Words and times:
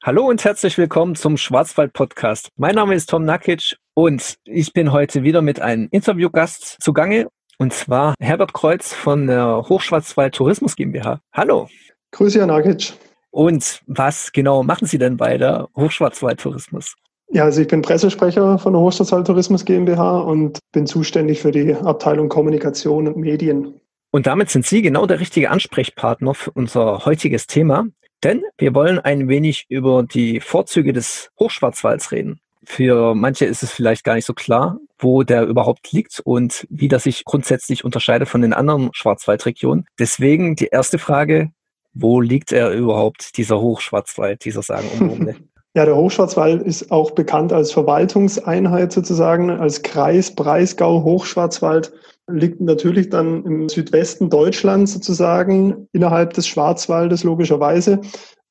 Hallo 0.00 0.28
und 0.28 0.44
herzlich 0.44 0.78
willkommen 0.78 1.16
zum 1.16 1.36
Schwarzwald 1.36 1.92
Podcast. 1.92 2.50
Mein 2.56 2.76
Name 2.76 2.94
ist 2.94 3.10
Tom 3.10 3.24
Nakic 3.24 3.76
und 3.94 4.36
ich 4.44 4.72
bin 4.72 4.92
heute 4.92 5.24
wieder 5.24 5.42
mit 5.42 5.60
einem 5.60 5.88
Interviewgast 5.90 6.76
zugange 6.80 7.26
und 7.58 7.72
zwar 7.72 8.14
Herbert 8.20 8.52
Kreuz 8.52 8.94
von 8.94 9.26
der 9.26 9.64
Hochschwarzwald 9.68 10.36
Tourismus 10.36 10.76
GmbH. 10.76 11.20
Hallo. 11.32 11.68
Grüße, 12.12 12.38
Herr 12.38 12.46
Nakic. 12.46 12.92
Und 13.30 13.82
was 13.88 14.30
genau 14.30 14.62
machen 14.62 14.86
Sie 14.86 14.98
denn 14.98 15.16
bei 15.16 15.36
der 15.36 15.68
Hochschwarzwald 15.76 16.38
Tourismus? 16.38 16.94
Ja, 17.30 17.42
also 17.42 17.60
ich 17.60 17.66
bin 17.66 17.82
Pressesprecher 17.82 18.56
von 18.60 18.74
der 18.74 18.80
Hochschwarzwald 18.80 19.26
Tourismus 19.26 19.64
GmbH 19.64 20.20
und 20.20 20.60
bin 20.70 20.86
zuständig 20.86 21.42
für 21.42 21.50
die 21.50 21.74
Abteilung 21.74 22.28
Kommunikation 22.28 23.08
und 23.08 23.16
Medien. 23.16 23.80
Und 24.12 24.28
damit 24.28 24.48
sind 24.48 24.64
Sie 24.64 24.80
genau 24.80 25.06
der 25.06 25.18
richtige 25.18 25.50
Ansprechpartner 25.50 26.34
für 26.34 26.52
unser 26.52 27.04
heutiges 27.04 27.48
Thema. 27.48 27.86
Denn 28.24 28.42
wir 28.56 28.74
wollen 28.74 28.98
ein 28.98 29.28
wenig 29.28 29.66
über 29.68 30.02
die 30.02 30.40
Vorzüge 30.40 30.92
des 30.92 31.30
Hochschwarzwalds 31.38 32.12
reden. 32.12 32.40
Für 32.64 33.14
manche 33.14 33.44
ist 33.44 33.62
es 33.62 33.70
vielleicht 33.70 34.04
gar 34.04 34.14
nicht 34.14 34.26
so 34.26 34.34
klar, 34.34 34.78
wo 34.98 35.22
der 35.22 35.44
überhaupt 35.44 35.92
liegt 35.92 36.20
und 36.20 36.66
wie 36.68 36.88
das 36.88 37.04
sich 37.04 37.24
grundsätzlich 37.24 37.84
unterscheidet 37.84 38.28
von 38.28 38.42
den 38.42 38.52
anderen 38.52 38.90
Schwarzwaldregionen. 38.92 39.86
Deswegen 39.98 40.56
die 40.56 40.66
erste 40.66 40.98
Frage, 40.98 41.50
wo 41.94 42.20
liegt 42.20 42.52
er 42.52 42.72
überhaupt, 42.72 43.36
dieser 43.36 43.60
Hochschwarzwald, 43.60 44.44
dieser 44.44 44.62
sagenumwobene? 44.62 45.36
Ja, 45.74 45.84
der 45.84 45.96
Hochschwarzwald 45.96 46.62
ist 46.62 46.90
auch 46.90 47.12
bekannt 47.12 47.52
als 47.52 47.70
Verwaltungseinheit 47.70 48.90
sozusagen, 48.90 49.50
als 49.50 49.82
Kreis 49.82 50.34
Breisgau 50.34 51.04
Hochschwarzwald 51.04 51.92
liegt 52.28 52.60
natürlich 52.60 53.08
dann 53.08 53.44
im 53.44 53.68
Südwesten 53.68 54.30
Deutschlands 54.30 54.92
sozusagen 54.92 55.88
innerhalb 55.92 56.34
des 56.34 56.46
Schwarzwaldes 56.46 57.24
logischerweise 57.24 58.00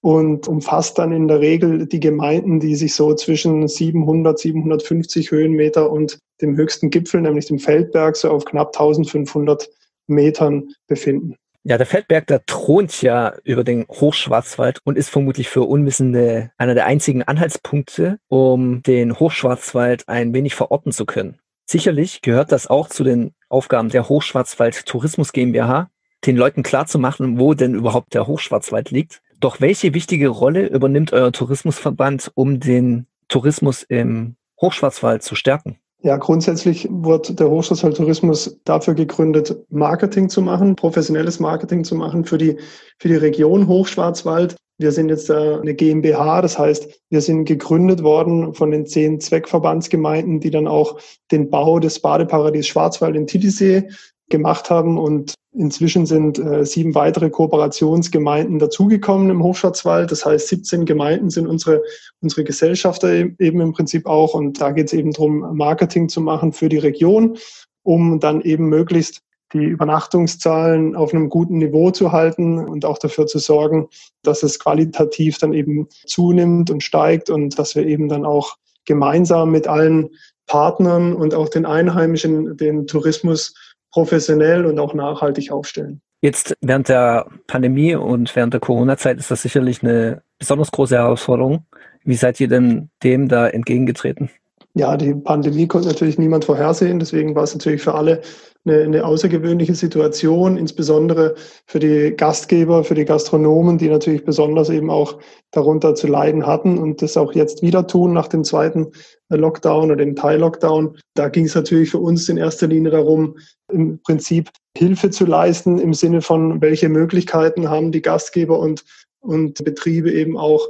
und 0.02 0.48
umfasst 0.48 0.98
dann 0.98 1.12
in 1.12 1.28
der 1.28 1.40
Regel 1.40 1.88
die 1.88 2.00
Gemeinden, 2.00 2.60
die 2.60 2.76
sich 2.76 2.96
so 2.96 3.14
zwischen 3.14 3.68
700, 3.68 4.38
750 4.38 5.32
Höhenmeter 5.32 5.92
und 5.92 6.20
dem 6.42 6.56
höchsten 6.56 6.90
Gipfel, 6.90 7.22
nämlich 7.22 7.48
dem 7.48 7.60
Feldberg, 7.60 8.16
so 8.16 8.30
auf 8.30 8.46
knapp 8.46 8.68
1500 8.68 9.70
Metern 10.08 10.70
befinden. 10.88 11.36
Ja, 11.64 11.78
der 11.78 11.86
Feldberg, 11.86 12.28
der 12.28 12.46
thront 12.46 13.02
ja 13.02 13.36
über 13.44 13.66
den 13.66 13.86
Hochschwarzwald 13.90 14.80
und 14.86 14.98
ist 14.98 15.10
vermutlich 15.10 15.50
für 15.50 15.64
Unwissende 15.64 16.52
einer 16.58 16.76
der 16.76 16.86
einzigen 16.86 17.24
Anhaltspunkte, 17.24 18.20
um 18.30 18.82
den 18.84 19.20
Hochschwarzwald 19.20 20.08
ein 20.08 20.34
wenig 20.34 20.56
verorten 20.56 20.94
zu 20.94 21.06
können. 21.06 21.40
Sicherlich 21.70 22.22
gehört 22.22 22.54
das 22.54 22.68
auch 22.68 22.88
zu 22.88 23.04
den 23.04 23.34
Aufgaben 23.50 23.90
der 23.90 24.10
Hochschwarzwald 24.10 24.86
Tourismus 24.86 25.32
GmbH, 25.32 25.90
den 26.26 26.38
Leuten 26.38 26.64
klarzumachen, 26.64 27.40
wo 27.40 27.54
denn 27.54 27.76
überhaupt 27.76 28.14
der 28.14 28.28
Hochschwarzwald 28.28 28.92
liegt. 28.92 29.22
Doch 29.40 29.62
welche 29.62 29.94
wichtige 29.94 30.30
Rolle 30.30 30.68
übernimmt 30.68 31.14
euer 31.14 31.32
Tourismusverband, 31.32 32.32
um 32.36 32.60
den 32.60 33.08
Tourismus 33.28 33.84
im 33.84 34.36
Hochschwarzwald 34.60 35.24
zu 35.24 35.36
stärken? 35.36 35.78
Ja, 36.02 36.18
grundsätzlich 36.18 36.88
wird 36.92 37.40
der 37.40 37.50
Hochschwarzwald 37.50 37.98
Tourismus 37.98 38.60
dafür 38.66 38.94
gegründet, 38.94 39.56
Marketing 39.70 40.30
zu 40.30 40.42
machen, 40.42 40.76
professionelles 40.76 41.40
Marketing 41.40 41.84
zu 41.84 41.96
machen 41.96 42.24
für 42.24 42.38
die, 42.38 42.58
für 43.00 43.08
die 43.08 43.16
Region 43.16 43.68
Hochschwarzwald. 43.68 44.56
Wir 44.80 44.92
sind 44.92 45.10
jetzt 45.10 45.32
eine 45.32 45.74
GmbH, 45.74 46.42
das 46.42 46.60
heißt, 46.60 47.02
wir 47.10 47.22
sind 47.22 47.46
gegründet 47.46 48.04
worden 48.04 48.54
von 48.54 48.70
den 48.70 48.86
zehn 48.86 49.20
Zweckverbandsgemeinden, 49.20 50.40
die 50.40 50.52
dann 50.52 50.68
auch 50.68 51.00
den 51.32 51.50
Bau 51.50 51.80
des 51.80 52.00
Badeparadies 52.00 52.68
Schwarzwald 52.68 53.16
in 53.16 53.26
Titisee 53.26 53.90
gemacht 54.30 54.70
haben. 54.70 54.98
Und 55.00 55.34
inzwischen 55.54 56.06
sind 56.06 56.38
äh, 56.38 56.66
sieben 56.66 56.96
weitere 56.96 57.30
Kooperationsgemeinden 57.30 58.60
dazugekommen 58.60 59.30
im 59.30 59.44
Hochschwarzwald. 59.44 60.12
Das 60.12 60.26
heißt, 60.26 60.48
17 60.50 60.86
Gemeinden 60.86 61.30
sind 61.30 61.48
unsere, 61.48 61.82
unsere 62.22 62.44
Gesellschafter 62.44 63.12
e-, 63.12 63.34
eben 63.40 63.62
im 63.62 63.74
Prinzip 63.74 64.06
auch. 64.06 64.34
Und 64.34 64.62
da 64.62 64.72
geht 64.72 64.88
es 64.88 64.94
eben 64.94 65.12
darum, 65.12 65.58
Marketing 65.58 66.10
zu 66.10 66.22
machen 66.22 66.54
für 66.54 66.70
die 66.70 66.78
Region, 66.78 67.38
um 67.84 68.20
dann 68.20 68.42
eben 68.42 68.68
möglichst 68.68 69.22
die 69.54 69.64
Übernachtungszahlen 69.64 70.96
auf 70.96 71.14
einem 71.14 71.30
guten 71.30 71.58
Niveau 71.58 71.92
zu 71.92 72.12
halten 72.12 72.60
und 72.60 72.86
auch 72.86 72.98
dafür 72.98 73.28
zu 73.28 73.40
sorgen, 73.40 73.88
dass 74.24 74.44
es 74.44 74.60
qualitativ 74.60 75.38
dann 75.38 75.54
eben 75.54 75.88
zunimmt 76.06 76.70
und 76.70 76.84
steigt 76.84 77.30
und 77.30 77.58
dass 77.58 77.76
wir 77.76 77.86
eben 77.86 78.10
dann 78.10 78.26
auch 78.26 78.58
gemeinsam 78.86 79.52
mit 79.52 79.68
allen 79.68 80.10
Partnern 80.48 81.14
und 81.14 81.34
auch 81.34 81.50
den 81.50 81.66
Einheimischen 81.66 82.58
den 82.58 82.88
Tourismus 82.88 83.54
professionell 83.92 84.66
und 84.66 84.80
auch 84.80 84.94
nachhaltig 84.94 85.52
aufstellen. 85.52 86.02
Jetzt 86.22 86.56
während 86.62 86.90
der 86.90 87.28
Pandemie 87.46 87.96
und 87.96 88.36
während 88.36 88.54
der 88.54 88.60
Corona-Zeit 88.60 89.18
ist 89.18 89.30
das 89.30 89.44
sicherlich 89.44 89.84
eine 89.84 90.24
besonders 90.40 90.72
große 90.72 90.96
Herausforderung. 90.96 91.66
Wie 92.04 92.16
seid 92.16 92.40
ihr 92.40 92.48
denn 92.48 92.90
dem 93.04 93.28
da 93.28 93.48
entgegengetreten? 93.48 94.30
Ja, 94.78 94.96
die 94.96 95.16
Pandemie 95.16 95.66
konnte 95.66 95.88
natürlich 95.88 96.20
niemand 96.20 96.46
vorhersehen. 96.46 97.00
Deswegen 97.00 97.34
war 97.34 97.44
es 97.44 97.56
natürlich 97.56 97.82
für 97.82 97.96
alle 97.96 98.22
eine, 98.64 98.84
eine 98.84 99.06
außergewöhnliche 99.06 99.74
Situation, 99.74 100.56
insbesondere 100.56 101.34
für 101.66 101.80
die 101.80 102.14
Gastgeber, 102.16 102.84
für 102.84 102.94
die 102.94 103.06
Gastronomen, 103.06 103.80
die 103.80 103.90
natürlich 103.90 104.24
besonders 104.24 104.70
eben 104.70 104.92
auch 104.92 105.18
darunter 105.50 105.96
zu 105.96 106.06
leiden 106.06 106.46
hatten 106.46 106.78
und 106.78 107.02
das 107.02 107.18
auch 107.18 107.34
jetzt 107.34 107.64
wieder 107.64 107.88
tun 107.88 108.14
nach 108.14 108.28
dem 108.28 108.44
zweiten 108.44 108.92
Lockdown 109.30 109.86
oder 109.86 109.96
dem 109.96 110.16
Teil-Lockdown. 110.16 111.00
Da 111.16 111.30
ging 111.30 111.46
es 111.46 111.56
natürlich 111.56 111.90
für 111.90 112.00
uns 112.00 112.30
in 112.30 112.38
erster 112.38 112.68
Linie 112.68 112.92
darum, 112.92 113.36
im 113.72 114.00
Prinzip 114.04 114.52
Hilfe 114.78 115.10
zu 115.10 115.26
leisten 115.26 115.80
im 115.80 115.96
Sinne 115.96 116.22
von, 116.22 116.62
welche 116.62 116.90
Möglichkeiten 116.90 117.68
haben 117.68 117.92
die 117.92 118.04
Gastgeber 118.04 118.60
und, 118.60 118.86
und 119.22 119.64
Betriebe 119.64 120.12
eben 120.12 120.38
auch 120.38 120.68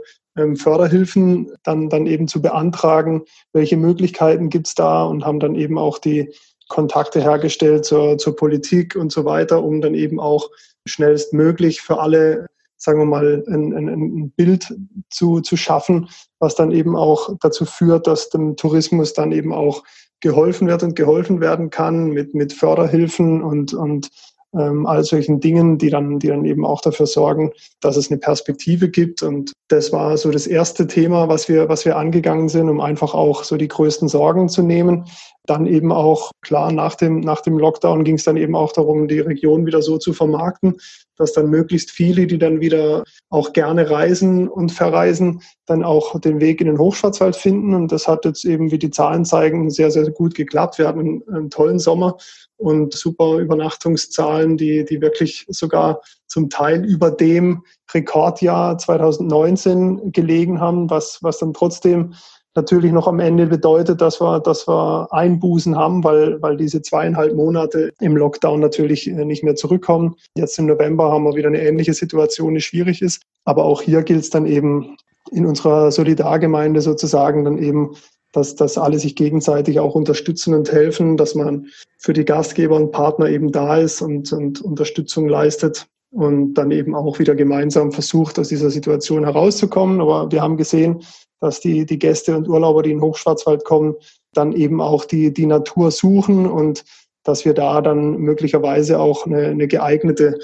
Förderhilfen 0.55 1.51
dann, 1.63 1.89
dann 1.89 2.05
eben 2.05 2.27
zu 2.27 2.41
beantragen, 2.41 3.23
welche 3.53 3.77
Möglichkeiten 3.77 4.49
gibt 4.49 4.67
es 4.67 4.75
da? 4.75 5.03
Und 5.03 5.25
haben 5.25 5.39
dann 5.39 5.55
eben 5.55 5.77
auch 5.77 5.97
die 5.99 6.31
Kontakte 6.67 7.21
hergestellt 7.21 7.85
zur, 7.85 8.17
zur 8.17 8.35
Politik 8.35 8.95
und 8.95 9.11
so 9.11 9.25
weiter, 9.25 9.63
um 9.63 9.81
dann 9.81 9.95
eben 9.95 10.19
auch 10.19 10.49
schnellstmöglich 10.85 11.81
für 11.81 11.99
alle, 11.99 12.47
sagen 12.77 12.99
wir 12.99 13.05
mal, 13.05 13.43
ein, 13.47 13.73
ein, 13.73 13.87
ein 13.87 14.31
Bild 14.31 14.73
zu, 15.09 15.41
zu 15.41 15.57
schaffen, 15.57 16.09
was 16.39 16.55
dann 16.55 16.71
eben 16.71 16.95
auch 16.95 17.35
dazu 17.39 17.65
führt, 17.65 18.07
dass 18.07 18.29
dem 18.29 18.55
Tourismus 18.55 19.13
dann 19.13 19.31
eben 19.31 19.53
auch 19.53 19.83
geholfen 20.19 20.67
wird 20.67 20.83
und 20.83 20.95
geholfen 20.95 21.41
werden 21.41 21.69
kann 21.69 22.09
mit, 22.09 22.33
mit 22.33 22.53
Förderhilfen 22.53 23.43
und, 23.43 23.73
und 23.73 24.09
ähm, 24.53 24.85
all 24.85 25.03
solchen 25.03 25.39
Dingen, 25.39 25.77
die 25.77 25.89
dann, 25.89 26.19
die 26.19 26.27
dann 26.27 26.45
eben 26.45 26.65
auch 26.65 26.81
dafür 26.81 27.05
sorgen, 27.05 27.51
dass 27.81 27.97
es 27.97 28.09
eine 28.09 28.19
Perspektive 28.19 28.89
gibt. 28.89 29.23
Und 29.23 29.53
das 29.67 29.91
war 29.91 30.17
so 30.17 30.31
das 30.31 30.47
erste 30.47 30.87
Thema, 30.87 31.27
was 31.27 31.49
wir, 31.49 31.69
was 31.69 31.85
wir 31.85 31.97
angegangen 31.97 32.49
sind, 32.49 32.69
um 32.69 32.79
einfach 32.79 33.13
auch 33.13 33.43
so 33.43 33.57
die 33.57 33.67
größten 33.67 34.07
Sorgen 34.07 34.49
zu 34.49 34.63
nehmen. 34.63 35.05
Dann 35.47 35.65
eben 35.65 35.91
auch, 35.91 36.31
klar, 36.41 36.71
nach 36.71 36.95
dem, 36.95 37.21
nach 37.21 37.41
dem 37.41 37.57
Lockdown 37.57 38.03
ging 38.03 38.15
es 38.15 38.25
dann 38.25 38.37
eben 38.37 38.55
auch 38.55 38.73
darum, 38.73 39.07
die 39.07 39.21
Region 39.21 39.65
wieder 39.65 39.81
so 39.81 39.97
zu 39.97 40.13
vermarkten, 40.13 40.75
dass 41.15 41.31
dann 41.31 41.49
möglichst 41.49 41.89
viele, 41.89 42.27
die 42.27 42.37
dann 42.37 42.59
wieder 42.59 43.03
auch 43.29 43.53
gerne 43.53 43.89
reisen 43.89 44.49
und 44.49 44.73
verreisen, 44.73 45.41
dann 45.65 45.83
auch 45.83 46.19
den 46.19 46.41
Weg 46.41 46.59
in 46.59 46.67
den 46.67 46.77
Hochschwarzwald 46.77 47.35
finden. 47.35 47.73
Und 47.73 47.91
das 47.91 48.07
hat 48.09 48.25
jetzt 48.25 48.45
eben, 48.45 48.71
wie 48.71 48.77
die 48.77 48.91
Zahlen 48.91 49.23
zeigen, 49.23 49.69
sehr, 49.69 49.89
sehr 49.89 50.11
gut 50.11 50.35
geklappt. 50.35 50.77
Wir 50.77 50.87
hatten 50.87 51.23
einen, 51.27 51.49
tollen 51.49 51.79
Sommer 51.79 52.17
und 52.57 52.93
super 52.93 53.37
Übernachtungszahlen, 53.37 54.57
die, 54.57 54.83
die 54.83 55.01
wirklich 55.01 55.45
sogar 55.47 56.01
zum 56.27 56.49
Teil 56.49 56.85
über 56.85 57.09
dem 57.09 57.63
Rekordjahr 57.93 58.77
2019 58.77 60.11
gelegen 60.11 60.59
haben, 60.59 60.89
was, 60.89 61.19
was 61.21 61.39
dann 61.39 61.53
trotzdem 61.53 62.13
natürlich 62.57 62.91
noch 62.91 63.07
am 63.07 63.19
Ende 63.19 63.47
bedeutet, 63.47 64.01
dass 64.01 64.19
wir, 64.19 64.41
dass 64.41 64.67
wir 64.67 65.07
Einbußen 65.11 65.77
haben, 65.77 66.03
weil, 66.03 66.41
weil 66.41 66.57
diese 66.57 66.81
zweieinhalb 66.81 67.35
Monate 67.35 67.93
im 68.01 68.17
Lockdown 68.17 68.59
natürlich 68.59 69.07
äh, 69.07 69.23
nicht 69.23 69.43
mehr 69.43 69.55
zurückkommen. 69.55 70.15
Jetzt 70.35 70.59
im 70.59 70.65
November 70.65 71.11
haben 71.11 71.23
wir 71.23 71.35
wieder 71.35 71.47
eine 71.47 71.61
ähnliche 71.61 71.93
Situation, 71.93 72.55
die 72.55 72.61
schwierig 72.61 73.01
ist. 73.01 73.21
Aber 73.45 73.63
auch 73.63 73.81
hier 73.81 74.03
gilt 74.03 74.21
es 74.21 74.29
dann 74.29 74.45
eben 74.45 74.97
in 75.31 75.45
unserer 75.45 75.91
Solidargemeinde 75.91 76.81
sozusagen 76.81 77.45
dann 77.45 77.57
eben 77.57 77.95
dass, 78.33 78.55
dass 78.55 78.77
alle 78.77 78.99
sich 78.99 79.15
gegenseitig 79.15 79.79
auch 79.79 79.95
unterstützen 79.95 80.53
und 80.53 80.71
helfen, 80.71 81.17
dass 81.17 81.33
man 81.33 81.67
für 81.97 82.13
die 82.13 82.25
Gastgeber 82.25 82.75
und 82.75 82.91
Partner 82.91 83.29
eben 83.29 83.51
da 83.51 83.77
ist 83.77 84.01
und, 84.01 84.31
und 84.33 84.61
Unterstützung 84.61 85.27
leistet 85.27 85.87
und 86.11 86.53
dann 86.55 86.71
eben 86.71 86.95
auch 86.95 87.19
wieder 87.19 87.35
gemeinsam 87.35 87.91
versucht, 87.91 88.37
aus 88.37 88.49
dieser 88.49 88.69
Situation 88.69 89.23
herauszukommen. 89.23 90.01
Aber 90.01 90.31
wir 90.31 90.41
haben 90.41 90.57
gesehen, 90.57 91.03
dass 91.39 91.59
die, 91.59 91.85
die 91.85 91.99
Gäste 91.99 92.35
und 92.35 92.47
Urlauber, 92.47 92.83
die 92.83 92.91
in 92.91 93.01
Hochschwarzwald 93.01 93.63
kommen, 93.63 93.95
dann 94.33 94.53
eben 94.53 94.81
auch 94.81 95.05
die, 95.05 95.33
die 95.33 95.45
Natur 95.45 95.91
suchen 95.91 96.45
und 96.45 96.83
dass 97.23 97.45
wir 97.45 97.53
da 97.53 97.81
dann 97.81 98.17
möglicherweise 98.17 98.99
auch 98.99 99.25
eine, 99.25 99.47
eine 99.47 99.67
geeignete, 99.67 100.39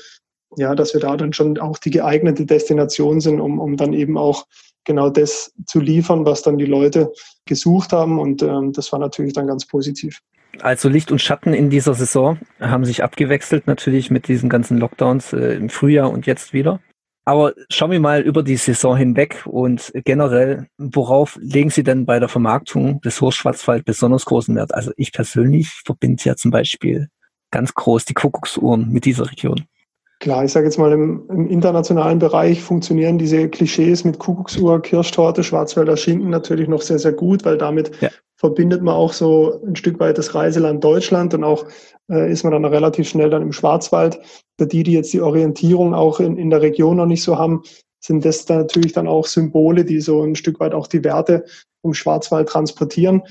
ja, 0.57 0.75
dass 0.75 0.94
wir 0.94 1.01
da 1.01 1.16
dann 1.16 1.34
schon 1.34 1.57
auch 1.57 1.78
die 1.78 1.92
geeignete 1.92 2.45
Destination 2.45 3.22
sind, 3.22 3.40
um, 3.40 3.60
um 3.60 3.78
dann 3.78 3.94
eben 3.94 4.18
auch 4.18 4.45
genau 4.84 5.10
das 5.10 5.54
zu 5.66 5.80
liefern, 5.80 6.25
was 6.25 6.42
dann 6.42 6.57
die 6.57 6.66
Leute 6.66 7.12
gesucht 7.46 7.94
haben. 7.94 8.19
Und 8.19 8.44
ähm, 8.44 8.74
das 8.74 8.92
war 8.92 9.00
natürlich 9.00 9.34
dann 9.34 9.48
ganz 9.48 9.66
positiv. 9.66 10.22
Also 10.62 10.89
Licht 10.89 11.12
und 11.12 11.19
Schatten 11.19 11.54
in 11.54 11.69
dieser 11.69 11.94
Saison 11.94 12.38
haben 12.60 12.86
sich 12.86 13.04
abgewechselt, 13.04 13.66
natürlich 13.66 14.12
mit 14.12 14.28
diesen 14.28 14.50
ganzen 14.50 14.78
Lockdowns 14.78 15.34
äh, 15.34 15.56
im 15.56 15.69
Frühjahr 15.69 16.12
und 16.12 16.28
jetzt 16.28 16.54
wieder. 16.54 16.80
Aber 17.25 17.54
schauen 17.70 17.92
wir 17.92 18.02
mal 18.02 18.22
über 18.22 18.44
die 18.44 18.58
Saison 18.58 18.98
hinweg 18.98 19.44
und 19.46 19.92
generell, 20.04 20.68
worauf 20.78 21.40
legen 21.42 21.70
Sie 21.70 21.84
denn 21.84 22.06
bei 22.06 22.20
der 22.20 22.28
Vermarktung 22.28 23.00
des 23.02 23.22
Hochschwarzwald 23.22 23.86
besonders 23.86 24.25
großen 24.25 24.56
Wert? 24.56 24.74
Also 24.74 24.92
ich 24.98 25.14
persönlich 25.14 25.70
verbinde 25.86 26.22
ja 26.25 26.36
zum 26.36 26.52
Beispiel 26.52 27.08
ganz 27.52 27.74
groß 27.74 28.06
die 28.06 28.14
Kuckucksuhren 28.14 28.92
mit 28.92 29.06
dieser 29.06 29.31
Region. 29.31 29.64
Klar, 30.20 30.46
ich 30.46 30.52
sage 30.52 30.66
jetzt 30.66 30.78
mal, 30.78 30.92
im, 30.92 31.24
im, 31.30 31.48
internationalen 31.50 32.20
Bereich 32.20 32.62
funktionieren 32.62 33.18
diese 33.18 33.50
Klischees 33.50 34.04
mit 34.04 34.20
Kuckucksuhr, 34.20 34.81
Kirschtorte, 34.81 35.44
Schwarzwälder 35.44 35.98
Schinken 35.98 36.30
natürlich 36.30 36.68
noch 36.68 36.81
sehr, 36.81 37.00
sehr 37.00 37.12
gut, 37.12 37.44
weil 37.46 37.58
damit 37.58 37.92
ja. 38.02 38.10
Verbindet 38.44 38.81
man 38.81 38.94
auch 38.94 39.13
so 39.13 39.62
ein 39.66 39.78
Stück 39.78 40.01
weit 40.01 40.18
das 40.18 40.36
Reiseland 40.36 40.84
Deutschland 40.84 41.34
und 41.34 41.45
auch 41.45 41.66
äh, 42.12 42.30
ist 42.30 42.44
man 42.44 42.51
dann 42.51 42.66
relativ 42.66 43.07
schnell 43.07 43.30
dann 43.30 43.42
im 43.42 43.54
Schwarzwald. 43.54 44.19
Für 44.60 44.68
die, 44.68 44.84
die 44.84 44.92
jetzt 44.92 45.13
die 45.13 45.22
Orientierung 45.22 45.94
auch 45.94 46.19
in, 46.19 46.36
in 46.36 46.50
der 46.50 46.62
Region 46.62 46.98
noch 46.98 47.06
nicht 47.06 47.24
so 47.24 47.38
haben, 47.38 47.63
sind 48.04 48.25
das 48.25 48.44
dann 48.44 48.57
natürlich 48.57 48.92
dann 48.92 49.07
auch 49.07 49.28
Symbole, 49.28 49.86
die 49.86 50.01
so 50.01 50.22
ein 50.24 50.36
Stück 50.36 50.60
weit 50.60 50.74
auch 50.74 50.88
die 50.88 51.06
Werte 51.06 51.45
vom 51.81 51.94
Schwarzwald 51.94 52.50
transportieren. 52.50 53.24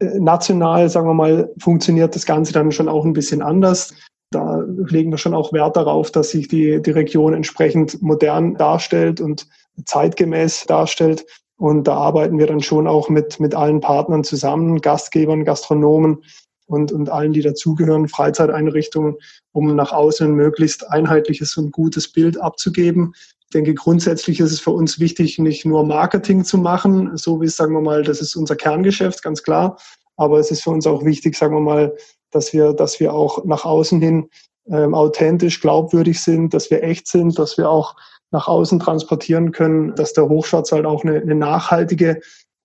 Äh, 0.00 0.18
national, 0.18 0.88
sagen 0.88 1.06
wir 1.06 1.14
mal, 1.14 1.54
funktioniert 1.60 2.16
das 2.16 2.26
Ganze 2.26 2.52
dann 2.52 2.72
schon 2.72 2.88
auch 2.88 3.04
ein 3.04 3.12
bisschen 3.12 3.42
anders. 3.42 3.94
Da 4.32 4.64
legen 4.66 5.12
wir 5.12 5.18
schon 5.18 5.34
auch 5.34 5.52
Wert 5.52 5.76
darauf, 5.76 6.10
dass 6.10 6.30
sich 6.30 6.48
die, 6.48 6.82
die 6.82 6.90
Region 6.90 7.32
entsprechend 7.32 8.02
modern 8.02 8.56
darstellt 8.56 9.20
und 9.20 9.46
zeitgemäß 9.84 10.66
darstellt. 10.66 11.24
Und 11.58 11.88
da 11.88 11.94
arbeiten 11.94 12.38
wir 12.38 12.46
dann 12.46 12.60
schon 12.60 12.86
auch 12.86 13.08
mit, 13.08 13.40
mit 13.40 13.54
allen 13.54 13.80
Partnern 13.80 14.22
zusammen, 14.22 14.80
Gastgebern, 14.80 15.44
Gastronomen 15.44 16.22
und, 16.66 16.92
und 16.92 17.10
allen, 17.10 17.32
die 17.32 17.42
dazugehören, 17.42 18.08
Freizeiteinrichtungen, 18.08 19.16
um 19.52 19.74
nach 19.74 19.92
außen 19.92 20.28
ein 20.28 20.34
möglichst 20.34 20.88
einheitliches 20.88 21.56
und 21.56 21.72
gutes 21.72 22.12
Bild 22.12 22.40
abzugeben. 22.40 23.12
Ich 23.40 23.50
denke, 23.50 23.74
grundsätzlich 23.74 24.38
ist 24.38 24.52
es 24.52 24.60
für 24.60 24.70
uns 24.70 25.00
wichtig, 25.00 25.38
nicht 25.38 25.64
nur 25.64 25.84
Marketing 25.84 26.44
zu 26.44 26.58
machen, 26.58 27.16
so 27.16 27.40
wie, 27.40 27.48
sagen 27.48 27.72
wir 27.72 27.80
mal, 27.80 28.04
das 28.04 28.20
ist 28.20 28.36
unser 28.36 28.54
Kerngeschäft, 28.54 29.22
ganz 29.22 29.42
klar. 29.42 29.78
Aber 30.16 30.38
es 30.38 30.50
ist 30.50 30.62
für 30.62 30.70
uns 30.70 30.86
auch 30.86 31.04
wichtig, 31.04 31.36
sagen 31.36 31.54
wir 31.54 31.60
mal, 31.60 31.96
dass 32.30 32.52
wir, 32.52 32.72
dass 32.72 33.00
wir 33.00 33.14
auch 33.14 33.44
nach 33.44 33.64
außen 33.64 34.00
hin 34.00 34.28
ähm, 34.70 34.94
authentisch, 34.94 35.60
glaubwürdig 35.60 36.22
sind, 36.22 36.54
dass 36.54 36.70
wir 36.70 36.84
echt 36.84 37.08
sind, 37.08 37.38
dass 37.38 37.56
wir 37.56 37.68
auch 37.68 37.96
nach 38.30 38.48
außen 38.48 38.78
transportieren 38.78 39.52
können, 39.52 39.94
dass 39.94 40.12
der 40.12 40.28
Hochschwarzwald 40.28 40.86
auch 40.86 41.04
eine, 41.04 41.20
eine 41.20 41.34
nachhaltige, 41.34 42.20